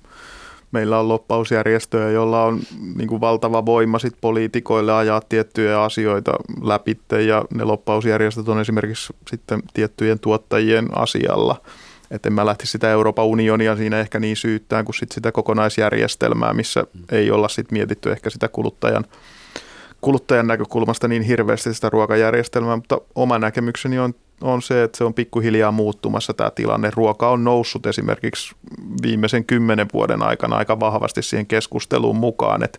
[0.72, 2.60] meillä on loppausjärjestöjä, jolla on
[2.96, 9.12] niin kuin valtava voima sit poliitikoille ajaa tiettyjä asioita läpi ja ne loppausjärjestöt on esimerkiksi
[9.30, 11.60] sitten tiettyjen tuottajien asialla–
[12.10, 16.52] että en mä lähtisi sitä Euroopan unionia siinä ehkä niin syyttään kuin sit sitä kokonaisjärjestelmää,
[16.52, 19.04] missä ei olla sit mietitty ehkä sitä kuluttajan,
[20.00, 25.14] kuluttajan näkökulmasta niin hirveästi sitä ruokajärjestelmää, mutta oma näkemykseni on, on se, että se on
[25.14, 26.90] pikkuhiljaa muuttumassa tämä tilanne.
[26.94, 28.54] Ruoka on noussut esimerkiksi
[29.02, 32.78] viimeisen kymmenen vuoden aikana aika vahvasti siihen keskusteluun mukaan, että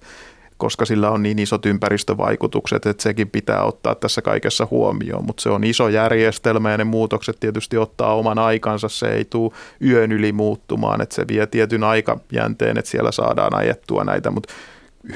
[0.58, 5.26] koska sillä on niin isot ympäristövaikutukset, että sekin pitää ottaa tässä kaikessa huomioon.
[5.26, 8.90] Mutta se on iso järjestelmä ja ne muutokset tietysti ottaa oman aikansa.
[8.90, 9.52] Se ei tule
[9.86, 14.54] yön yli muuttumaan, että se vie tietyn aikajänteen, että siellä saadaan ajettua näitä, mutta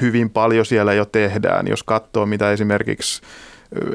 [0.00, 1.66] hyvin paljon siellä jo tehdään.
[1.68, 3.22] Jos katsoo, mitä esimerkiksi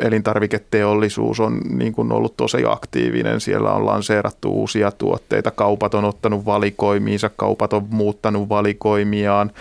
[0.02, 3.42] elintarviketeollisuus on niin kuin ollut tosi aktiivinen.
[3.42, 9.52] Siellä on lanseerattu uusia tuotteita, kaupat on ottanut valikoimiinsa, kaupat on muuttanut valikoimiaan,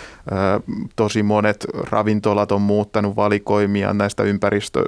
[0.96, 4.84] tosi monet ravintolat on muuttanut valikoimiaan näistä ympäristö-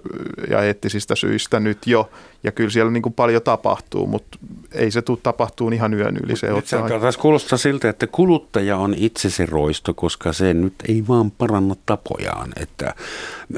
[0.51, 2.11] ja eettisistä syistä nyt jo.
[2.45, 4.39] Ja kyllä siellä niin kuin paljon tapahtuu, mutta
[4.75, 6.37] ei se tule tapahtuu ihan yön yli.
[6.37, 10.75] Se nyt se taas kuulostaa siltä, että kuluttaja on itse se roisto, koska se nyt
[10.89, 12.53] ei vaan paranna tapojaan.
[12.57, 12.95] Että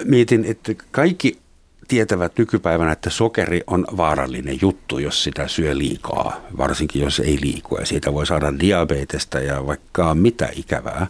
[0.05, 1.39] mietin, että kaikki
[1.89, 7.77] tietävät nykypäivänä, että sokeri on vaarallinen juttu, jos sitä syö liikaa, varsinkin jos ei liiku.
[7.77, 11.07] Ja siitä voi saada diabetesta ja vaikka mitä ikävää.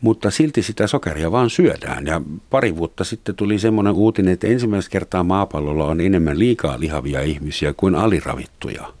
[0.00, 2.06] mutta silti sitä sokeria vaan syödään.
[2.06, 2.20] Ja
[2.50, 7.74] pari vuotta sitten tuli semmoinen uutinen, että ensimmäistä kertaa maapallolla on enemmän liikaa lihavia ihmisiä
[7.76, 8.92] kuin aliravittuja.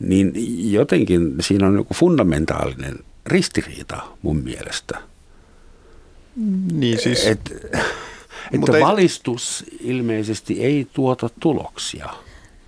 [0.00, 0.32] Niin
[0.72, 4.98] jotenkin siinä on joku fundamentaalinen ristiriita mun mielestä.
[6.72, 7.26] Niin siis...
[7.26, 7.40] Et,
[8.52, 12.08] että valistus ilmeisesti ei tuota tuloksia.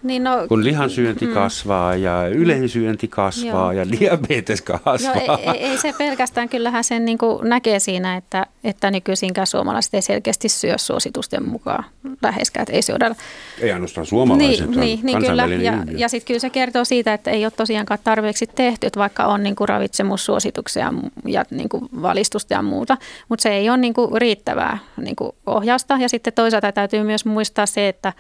[0.03, 1.33] Niin no, kun lihansyönti mm.
[1.33, 3.85] kasvaa ja yleisyönti kasvaa joo.
[3.85, 5.17] ja diabetes kasvaa.
[5.27, 10.03] Joo, ei, ei se pelkästään, kyllähän sen niin näkee siinä, että, että nykyisinkään suomalaiset ei
[10.03, 11.85] selkeästi syö suositusten mukaan
[12.23, 13.15] läheskään, että ei syödä.
[13.61, 15.47] Ei ainoastaan suomalaiset, niin, niin, niin kyllä.
[15.47, 19.27] Ja, ja sitten kyllä se kertoo siitä, että ei ole tosiaankaan tarpeeksi tehty, että vaikka
[19.27, 20.93] on niin kuin ravitsemussuosituksia
[21.27, 22.97] ja niin kuin valistusta ja muuta,
[23.29, 25.97] mutta se ei ole niin kuin riittävää niin kuin ohjausta.
[26.01, 28.13] Ja sitten toisaalta täytyy myös muistaa se, että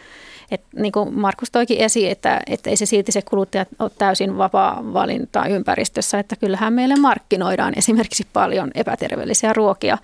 [0.50, 4.38] et niin kuin Markus toikin esiin, että, että ei se silti se kuluttaja ole täysin
[4.38, 9.98] vapaa valinta ympäristössä, että kyllähän meille markkinoidaan esimerkiksi paljon epäterveellisiä ruokia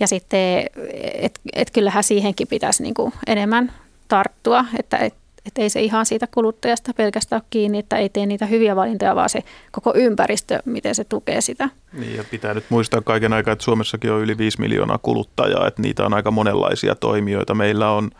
[0.00, 0.66] ja sitten,
[1.14, 3.72] että et kyllähän siihenkin pitäisi niin kuin enemmän
[4.08, 5.14] tarttua, että et,
[5.46, 9.16] että ei se ihan siitä kuluttajasta pelkästään ole kiinni, että ei tee niitä hyviä valintoja,
[9.16, 9.42] vaan se
[9.72, 11.68] koko ympäristö, miten se tukee sitä.
[11.92, 15.82] Niin ja pitää nyt muistaa kaiken aikaa, että Suomessakin on yli 5 miljoonaa kuluttajaa, että
[15.82, 17.54] niitä on aika monenlaisia toimijoita.
[17.54, 18.10] Meillä on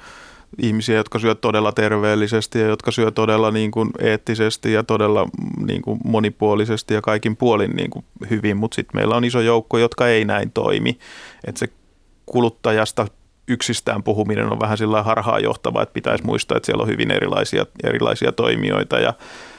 [0.59, 5.67] ihmisiä, jotka syö todella terveellisesti ja jotka syö todella niin kuin eettisesti ja todella mm,
[5.67, 9.79] niin kuin monipuolisesti ja kaikin puolin niin kuin hyvin, mutta sitten meillä on iso joukko,
[9.79, 10.99] jotka ei näin toimi.
[11.45, 11.69] Että se
[12.27, 13.07] kuluttajasta
[13.49, 17.67] yksistään puhuminen on vähän sillä harhaa johtava, että pitäisi muistaa, että siellä on hyvin erilaisia,
[17.85, 19.15] erilaisia toimijoita ja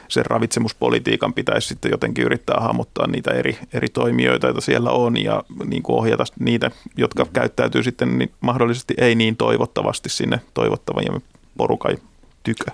[0.08, 5.42] sen ravitsemuspolitiikan pitäisi sitten jotenkin yrittää hahmottaa niitä eri, eri toimijoita, joita siellä on ja
[5.64, 11.22] niin kuin ohjata niitä, jotka käyttäytyy sitten niin mahdollisesti ei niin toivottavasti sinne toivottavan
[11.56, 11.96] porukan
[12.42, 12.70] tykö.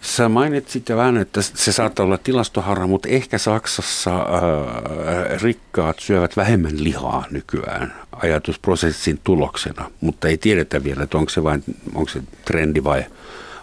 [0.00, 6.36] Sä mainitsit jo vähän, että se saattaa olla tilastoharra, mutta ehkä Saksassa äh, rikkaat syövät
[6.36, 12.22] vähemmän lihaa nykyään ajatusprosessin tuloksena, mutta ei tiedetä vielä, että onko se vain onko se
[12.44, 13.04] trendi vai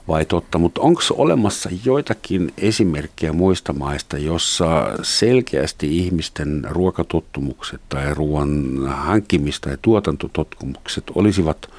[0.07, 8.77] vai totta, mutta onko olemassa joitakin esimerkkejä muista maista, jossa selkeästi ihmisten ruokatottumukset tai ruoan
[8.87, 11.69] hankkimista ja tuotantotottumukset olisivat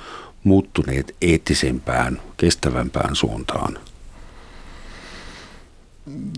[0.44, 3.78] muuttuneet eettisempään, kestävämpään suuntaan?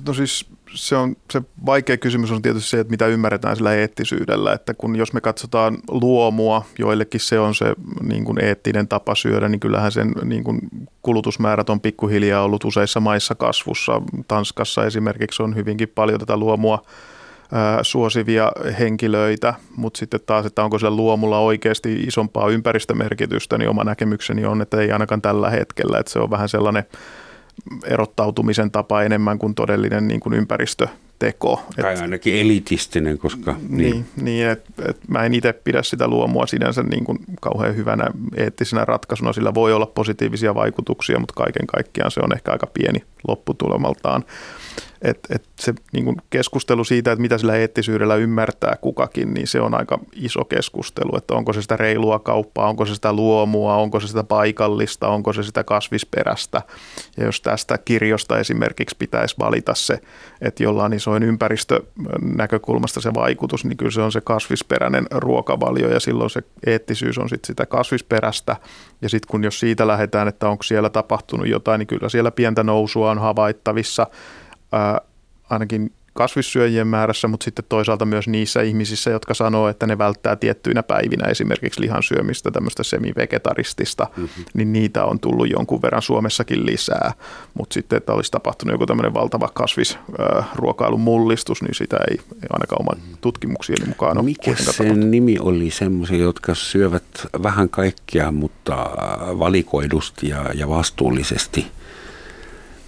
[0.06, 4.52] No siis se, on, se vaikea kysymys on tietysti se, että mitä ymmärretään sillä eettisyydellä,
[4.52, 9.48] että kun jos me katsotaan luomua, joillekin se on se niin kuin eettinen tapa syödä,
[9.48, 10.60] niin kyllähän sen niin kuin
[11.02, 14.02] kulutusmäärät on pikkuhiljaa ollut useissa maissa kasvussa.
[14.28, 16.82] Tanskassa esimerkiksi on hyvinkin paljon tätä luomua
[17.82, 24.46] suosivia henkilöitä, mutta sitten taas, että onko sillä luomulla oikeasti isompaa ympäristömerkitystä, niin oma näkemykseni
[24.46, 26.84] on, että ei ainakaan tällä hetkellä, että se on vähän sellainen–
[27.84, 31.62] erottautumisen tapa enemmän kuin todellinen niin kuin ympäristöteko.
[31.80, 33.56] Tai et, ainakin elitistinen, koska...
[33.68, 37.76] Niin, niin, niin että et mä en itse pidä sitä luomua sinänsä niin kuin kauhean
[37.76, 39.32] hyvänä eettisenä ratkaisuna.
[39.32, 44.24] Sillä voi olla positiivisia vaikutuksia, mutta kaiken kaikkiaan se on ehkä aika pieni lopputulemaltaan.
[45.02, 49.60] Et, et se niin kuin keskustelu siitä, että mitä sillä eettisyydellä ymmärtää kukakin, niin se
[49.60, 54.00] on aika iso keskustelu, että onko se sitä reilua kauppaa, onko se sitä luomua, onko
[54.00, 56.62] se sitä paikallista, onko se sitä kasvisperästä.
[57.16, 60.00] Ja jos tästä kirjosta esimerkiksi pitäisi valita se,
[60.40, 66.30] että jollain isoin ympäristönäkökulmasta se vaikutus, niin kyllä se on se kasvisperäinen ruokavalio ja silloin
[66.30, 68.56] se eettisyys on sitten sitä kasvisperästä.
[69.02, 72.62] Ja sitten kun jos siitä lähdetään, että onko siellä tapahtunut jotain, niin kyllä siellä pientä
[72.62, 74.06] nousua on havaittavissa–
[74.72, 75.00] ää,
[75.50, 80.82] ainakin kasvissyöjien määrässä, mutta sitten toisaalta myös niissä ihmisissä, jotka sanoo, että ne välttää tiettyinä
[80.82, 84.44] päivinä esimerkiksi lihan syömistä, tämmöistä semivegetaristista, mm-hmm.
[84.54, 87.12] niin niitä on tullut jonkun verran Suomessakin lisää.
[87.54, 92.82] Mutta sitten, että olisi tapahtunut joku tämmöinen valtava kasvisruokailun mullistus, niin sitä ei, ei ainakaan
[92.82, 93.18] oman mm-hmm.
[93.20, 95.08] tutkimuksieni mukaan ole Mikä sen tapahtunut.
[95.08, 98.74] nimi oli semmoisia, jotka syövät vähän kaikkea, mutta
[99.38, 101.66] valikoidusti ja, ja vastuullisesti–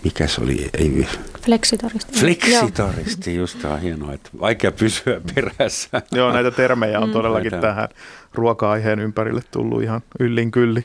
[0.04, 0.70] mikä se oli?
[0.78, 1.06] Ei,
[1.42, 2.18] Fleksitaristi.
[2.18, 6.02] Fleksitaristi, just tämä on hienoa, että vaikea pysyä perässä.
[6.12, 7.12] Joo, näitä termejä on mm.
[7.12, 7.66] todellakin näitä.
[7.66, 7.88] tähän
[8.34, 10.84] ruoka-aiheen ympärille tullut ihan yllin kylli.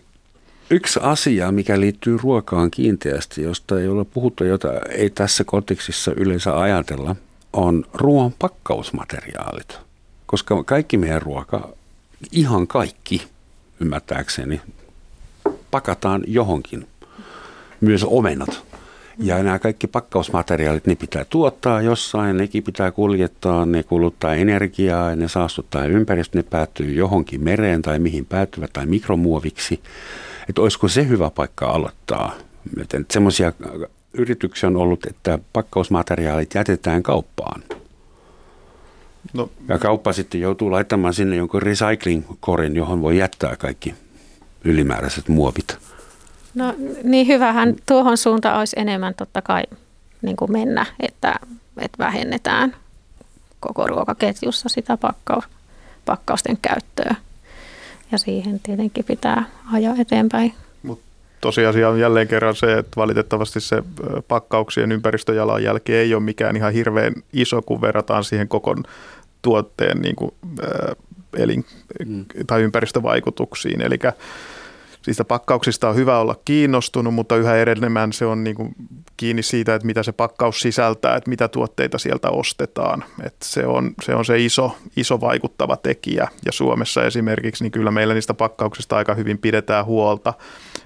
[0.69, 6.59] Yksi asia, mikä liittyy ruokaan kiinteästi, josta ei ole puhuttu, jota ei tässä kontekstissa yleensä
[6.59, 7.15] ajatella,
[7.53, 9.79] on ruoan pakkausmateriaalit.
[10.25, 11.69] Koska kaikki meidän ruoka,
[12.31, 13.27] ihan kaikki,
[13.79, 14.61] ymmärtääkseni,
[15.71, 16.87] pakataan johonkin.
[17.81, 18.66] Myös omenat
[19.19, 25.27] ja nämä kaikki pakkausmateriaalit, ne pitää tuottaa jossain, nekin pitää kuljettaa, ne kuluttaa energiaa, ne
[25.27, 29.81] saastuttaa ympäristö, ne päätyy johonkin mereen tai mihin päätyvät tai mikromuoviksi.
[30.49, 32.33] Että olisiko se hyvä paikka aloittaa?
[33.11, 33.53] Semmoisia
[34.13, 37.63] yrityksiä on ollut, että pakkausmateriaalit jätetään kauppaan.
[39.33, 39.49] No.
[39.67, 43.93] Ja kauppa sitten joutuu laittamaan sinne jonkun recycling-korin, johon voi jättää kaikki
[44.63, 45.77] ylimääräiset muovit.
[46.55, 49.63] No niin hyvähän tuohon suuntaan olisi enemmän totta kai
[50.21, 51.35] niin kuin mennä, että,
[51.79, 52.75] että vähennetään
[53.59, 55.43] koko ruokaketjussa sitä pakkaus,
[56.05, 57.15] pakkausten käyttöä.
[58.11, 59.43] Ja siihen tietenkin pitää
[59.73, 60.53] ajaa eteenpäin.
[60.83, 61.01] Mut
[61.41, 63.83] tosiasia on jälleen kerran se, että valitettavasti se
[64.27, 68.75] pakkauksien ympäristöjalanjälki ei ole mikään ihan hirveän iso, kun verrataan siihen koko
[69.41, 70.31] tuotteen niin kuin,
[71.37, 71.65] elin-
[72.05, 72.25] mm.
[72.47, 73.81] tai ympäristövaikutuksiin.
[73.81, 73.99] Eli
[75.07, 78.75] Niistä pakkauksista on hyvä olla kiinnostunut, mutta yhä enemmän se on niin kuin
[79.17, 83.03] kiinni siitä, että mitä se pakkaus sisältää, että mitä tuotteita sieltä ostetaan.
[83.23, 86.27] Että se, on, se on se iso, iso vaikuttava tekijä.
[86.45, 90.33] Ja Suomessa esimerkiksi, niin kyllä meillä niistä pakkauksista aika hyvin pidetään huolta.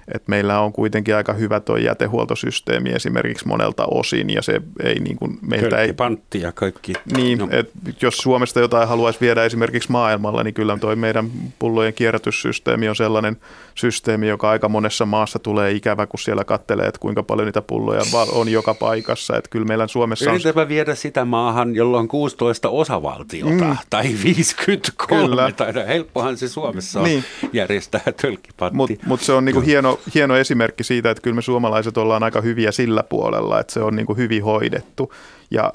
[0.08, 5.16] Että meillä on kuitenkin aika hyvä tuo jätehuoltosysteemi esimerkiksi monelta osin ja se ei niin
[5.16, 5.92] kuin meiltä ei...
[5.92, 6.92] pantti ja kaikki.
[7.16, 7.48] Niin, no.
[7.50, 7.72] että
[8.02, 13.36] jos Suomesta jotain haluaisi viedä esimerkiksi maailmalla, niin kyllä tuo meidän pullojen kierrätyssysteemi on sellainen
[13.74, 18.02] systeemi, joka aika monessa maassa tulee ikävä, kun siellä kattelee, että kuinka paljon niitä pulloja
[18.32, 19.36] on joka paikassa.
[19.36, 20.68] Että kyllä meillä Suomessa Yritäpä on...
[20.68, 23.76] viedä sitä maahan, jolla on 16 osavaltiota mm.
[23.90, 25.26] tai 53.
[25.26, 25.52] Kyllä.
[25.52, 27.24] Tai helppohan se Suomessa on niin.
[27.52, 28.76] järjestää tölkkipatti.
[28.76, 32.40] Mutta mut se on niinku hieno, hieno esimerkki siitä, että kyllä me suomalaiset ollaan aika
[32.40, 35.12] hyviä sillä puolella, että se on niinku hyvin hoidettu.
[35.50, 35.72] Ja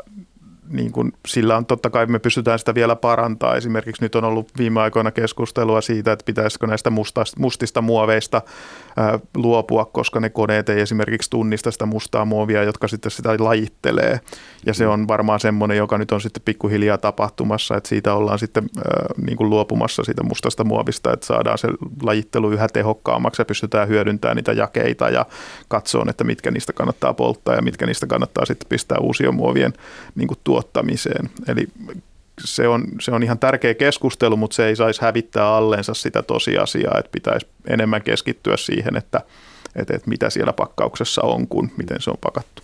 [0.70, 3.56] niin kuin, sillä on totta kai me pystytään sitä vielä parantaa.
[3.56, 8.42] Esimerkiksi nyt on ollut viime aikoina keskustelua siitä, että pitäisikö näistä mustasta, mustista muoveista
[8.98, 14.20] ää, luopua, koska ne koneet ei esimerkiksi tunnista sitä mustaa muovia, jotka sitten sitä lajittelee.
[14.66, 18.70] Ja se on varmaan semmoinen, joka nyt on sitten pikkuhiljaa tapahtumassa, että siitä ollaan sitten
[18.78, 21.68] ää, niin kuin luopumassa siitä mustasta muovista, että saadaan se
[22.04, 25.26] lajittelu yhä tehokkaammaksi ja pystytään hyödyntämään niitä jakeita ja
[25.68, 29.74] katsoa, että mitkä niistä kannattaa polttaa ja mitkä niistä kannattaa sitten pistää uusien muovien
[30.16, 31.30] niin kuin tuottamiseen.
[31.48, 31.68] Eli
[32.46, 36.98] se on, se on ihan tärkeä keskustelu, mutta se ei saisi hävittää alleensa sitä tosiasiaa,
[37.00, 39.22] että pitäisi enemmän keskittyä siihen, että,
[39.76, 42.62] että, että mitä siellä pakkauksessa on, kuin miten se on pakattu.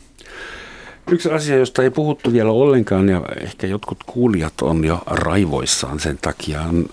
[1.11, 6.17] Yksi asia, josta ei puhuttu vielä ollenkaan ja ehkä jotkut kuulijat on jo raivoissaan sen
[6.21, 6.89] takia, on,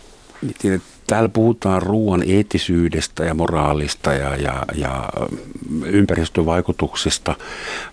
[1.10, 5.08] täällä puhutaan ruoan eettisyydestä ja moraalista ja, ja, ja
[5.84, 7.34] ympäristövaikutuksista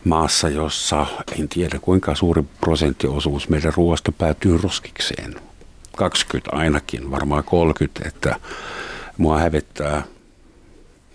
[0.03, 1.05] maassa, jossa
[1.39, 5.36] en tiedä kuinka suuri prosenttiosuus meidän ruoasta päätyy roskikseen.
[5.95, 8.36] 20 ainakin, varmaan 30, että
[9.18, 10.03] mua hävettää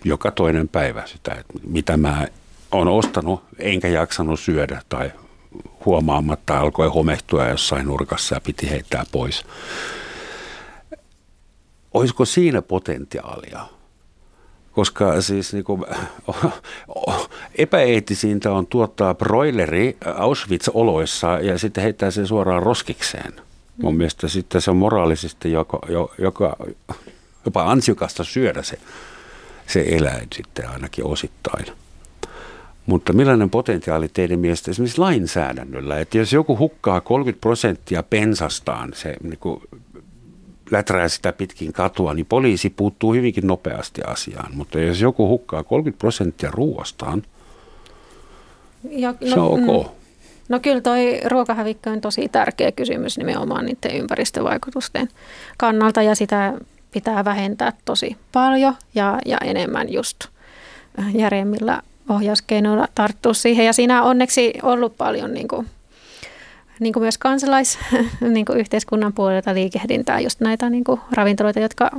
[0.03, 2.27] joka toinen päivä sitä, että mitä mä
[2.71, 5.11] oon ostanut enkä jaksanut syödä tai
[5.85, 9.45] huomaamatta alkoi homehtua jossain nurkassa ja piti heittää pois.
[11.93, 13.59] Olisiko siinä potentiaalia?
[14.71, 15.85] Koska siis niin kuin,
[17.55, 23.33] epäeettisintä on tuottaa broileri Auschwitz-oloissa ja sitten heittää sen suoraan roskikseen.
[23.81, 25.79] Mun mielestä sitten se on moraalisesti joka,
[26.17, 26.57] joka,
[27.45, 28.79] jopa ansiokasta syödä se,
[29.67, 31.65] se eläin sitten ainakin osittain.
[32.85, 39.15] Mutta millainen potentiaali teidän mielestä esimerkiksi lainsäädännöllä, että jos joku hukkaa 30 prosenttia pensastaan, se
[39.23, 39.61] niin kuin
[40.73, 44.55] läträä sitä pitkin katua, niin poliisi puuttuu hyvinkin nopeasti asiaan.
[44.55, 47.23] Mutta jos joku hukkaa 30 prosenttia ruoastaan,
[48.89, 49.87] ja, no, se on ok.
[49.87, 49.89] Mm.
[50.49, 55.07] No kyllä toi ruokahävikkö on tosi tärkeä kysymys nimenomaan niiden ympäristövaikutusten
[55.57, 56.53] kannalta ja sitä
[56.91, 60.27] pitää vähentää tosi paljon ja, ja enemmän just
[61.13, 63.65] järjemmillä ohjauskeinoilla tarttua siihen.
[63.65, 65.67] Ja siinä on onneksi ollut paljon niin kuin
[66.79, 67.79] niin kuin myös kansalais,
[68.21, 71.91] niin kuin yhteiskunnan puolelta liikehdintää just näitä niin kuin ravintoloita, jotka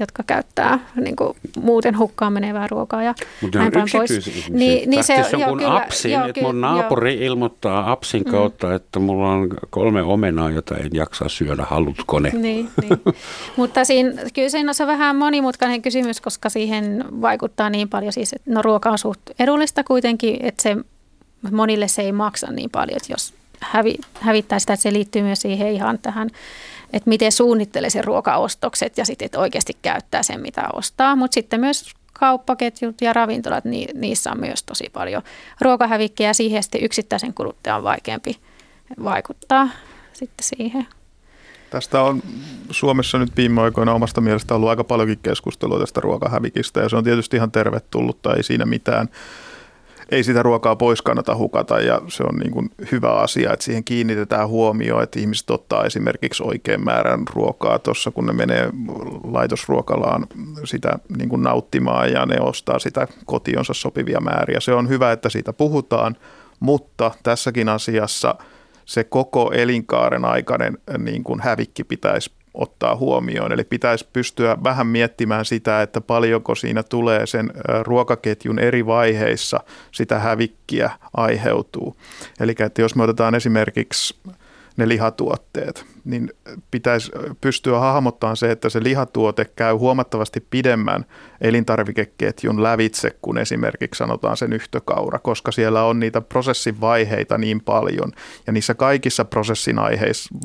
[0.00, 4.10] jotka käyttää niin kuin muuten hukkaan menevää ruokaa ja Mutta näin päin pois.
[4.50, 7.26] Niin, niin se, jonkun joo, apsin, joo, että mun naapuri joo.
[7.26, 8.30] ilmoittaa apsin mm.
[8.30, 8.74] kautta, mm.
[8.74, 12.30] että mulla on kolme omenaa, jota en jaksa syödä, halutko ne?
[12.30, 13.00] Niin, niin.
[13.56, 18.50] Mutta siinä, kyllä siinä on vähän monimutkainen kysymys, koska siihen vaikuttaa niin paljon, siis, että
[18.50, 20.76] no ruoka on suht edullista kuitenkin, että se
[21.52, 25.40] monille se ei maksa niin paljon, että jos hävi, hävittää sitä, että se liittyy myös
[25.40, 26.30] siihen ihan tähän,
[26.92, 31.16] että miten suunnittelee sen ruokaostokset ja sitten, että oikeasti käyttää sen, mitä ostaa.
[31.16, 35.22] Mutta sitten myös kauppaketjut ja ravintolat, niin niissä on myös tosi paljon
[35.60, 38.36] ruokahävikkiä ja siihen sitten yksittäisen kuluttajan on vaikeampi
[39.04, 39.68] vaikuttaa
[40.12, 40.86] sitten siihen.
[41.70, 42.22] Tästä on
[42.70, 47.04] Suomessa nyt viime aikoina omasta mielestä ollut aika paljonkin keskustelua tästä ruokahävikistä ja se on
[47.04, 49.08] tietysti ihan tervetullutta, ei siinä mitään
[50.10, 53.84] ei sitä ruokaa pois kannata hukata ja se on niin kuin hyvä asia, että siihen
[53.84, 58.70] kiinnitetään huomioon, että ihmiset ottaa esimerkiksi oikein määrän ruokaa tuossa, kun ne menee
[59.24, 60.26] laitosruokalaan
[60.64, 64.60] sitä niin kuin nauttimaan ja ne ostaa sitä kotionsa sopivia määriä.
[64.60, 66.16] Se on hyvä, että siitä puhutaan,
[66.60, 68.34] mutta tässäkin asiassa
[68.84, 73.52] se koko elinkaaren aikainen niin kuin hävikki pitäisi ottaa huomioon.
[73.52, 79.60] Eli pitäisi pystyä vähän miettimään sitä, että paljonko siinä tulee sen ruokaketjun eri vaiheissa
[79.92, 81.96] sitä hävikkiä aiheutuu.
[82.40, 84.16] Eli että jos me otetaan esimerkiksi
[84.76, 86.32] ne lihatuotteet, niin
[86.70, 91.04] pitäisi pystyä hahmottamaan se, että se lihatuote käy huomattavasti pidemmän
[91.40, 98.12] elintarvikeketjun lävitse kuin esimerkiksi sanotaan sen yhtökaura, koska siellä on niitä prosessin vaiheita niin paljon
[98.46, 99.76] ja niissä kaikissa prosessin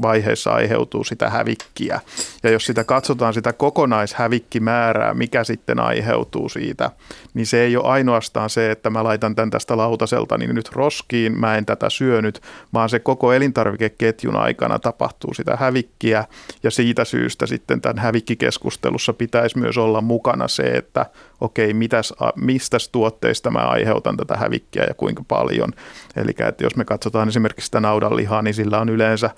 [0.02, 2.02] vaiheissa aiheutuu sitä hävikkiä.
[2.44, 6.92] Ja jos sitä katsotaan sitä kokonaishävikkimäärää, mikä sitten aiheutuu siitä,
[7.34, 11.40] niin se ei ole ainoastaan se, että mä laitan tämän tästä lautaselta niin nyt roskiin,
[11.40, 12.42] mä en tätä syönyt,
[12.74, 16.26] vaan se koko elintarvikeketjun aikana tapahtuu sitä hävikkiä
[16.64, 21.06] ja siitä syystä sitten tämän hävikkikeskustelussa pitäisi myös olla mukana se, että
[21.42, 25.74] okei, mitäs, mistä tuotteista mä aiheutan tätä hävikkiä ja kuinka paljon.
[26.16, 29.30] Eli että jos me katsotaan esimerkiksi sitä naudanlihaa, niin sillä on yleensä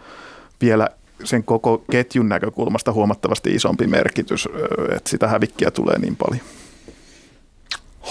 [0.61, 0.89] vielä
[1.23, 4.49] sen koko ketjun näkökulmasta huomattavasti isompi merkitys,
[4.95, 6.41] että sitä hävikkiä tulee niin paljon.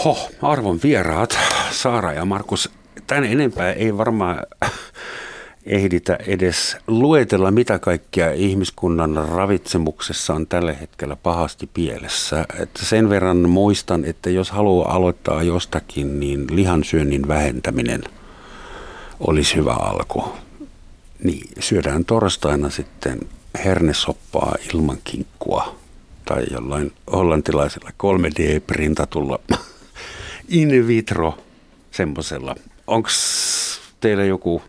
[0.04, 1.38] Ho, arvon vieraat,
[1.70, 2.70] Saara ja Markus,
[3.06, 4.38] tän enempää ei varmaan
[5.66, 12.46] ehditä edes luetella, mitä kaikkia ihmiskunnan ravitsemuksessa on tällä hetkellä pahasti pielessä.
[12.60, 18.04] Että sen verran muistan, että jos haluaa aloittaa jostakin, niin lihansyönnin vähentäminen
[19.20, 20.24] olisi hyvä alku.
[21.24, 23.20] Niin, syödään torstaina sitten
[23.64, 25.76] hernesoppaa ilman kinkkua
[26.24, 29.38] tai jollain hollantilaisella 3D-printatulla
[30.48, 31.38] in vitro
[31.90, 32.54] semmoisella.
[32.86, 33.08] Onko
[34.00, 34.62] teillä joku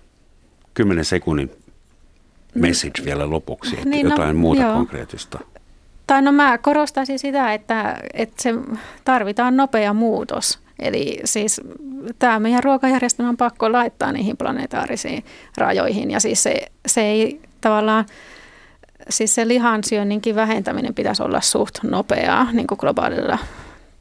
[0.77, 1.51] 10 sekunnin
[2.55, 4.73] message vielä lopuksi, että niin, no, jotain muuta joo.
[4.73, 5.39] konkreettista?
[6.07, 8.53] Tai no mä korostaisin sitä, että, että se
[9.03, 10.59] tarvitaan nopea muutos.
[10.79, 11.61] Eli siis
[12.19, 15.25] tämä meidän ruokajärjestelmä on pakko laittaa niihin planetaarisiin
[15.57, 16.11] rajoihin.
[16.11, 18.05] Ja siis se, se ei tavallaan,
[19.09, 23.37] siis se lihansyönninkin vähentäminen pitäisi olla suht nopeaa niin kuin globaalilla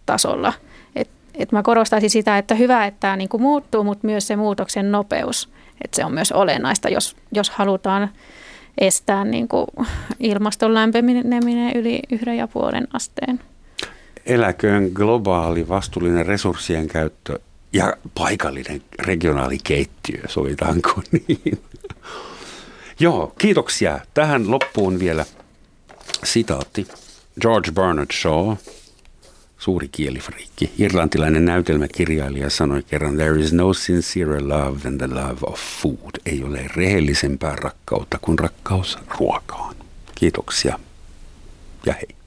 [0.06, 0.52] tasolla.
[0.96, 4.36] Et, et mä korostaisin sitä, että hyvä, että tämä niin kuin muuttuu, mutta myös se
[4.36, 8.10] muutoksen nopeus että se on myös olennaista, jos, jos halutaan
[8.78, 9.66] estää niin kuin
[10.20, 13.40] ilmaston lämpeneminen yli yhden ja puolen asteen.
[14.26, 17.38] Eläköön globaali vastuullinen resurssien käyttö
[17.72, 21.60] ja paikallinen regionaali keittiö, sovitaanko niin?
[23.00, 24.00] Joo, kiitoksia.
[24.14, 25.24] Tähän loppuun vielä
[26.24, 26.86] sitaatti.
[27.40, 28.56] George Bernard Shaw,
[29.66, 30.70] suuri kielifriikki.
[30.78, 36.10] Irlantilainen näytelmäkirjailija sanoi kerran, there is no sincere love than the love of food.
[36.26, 39.74] Ei ole rehellisempää rakkautta kuin rakkaus ruokaan.
[40.14, 40.78] Kiitoksia
[41.86, 42.16] ja hei.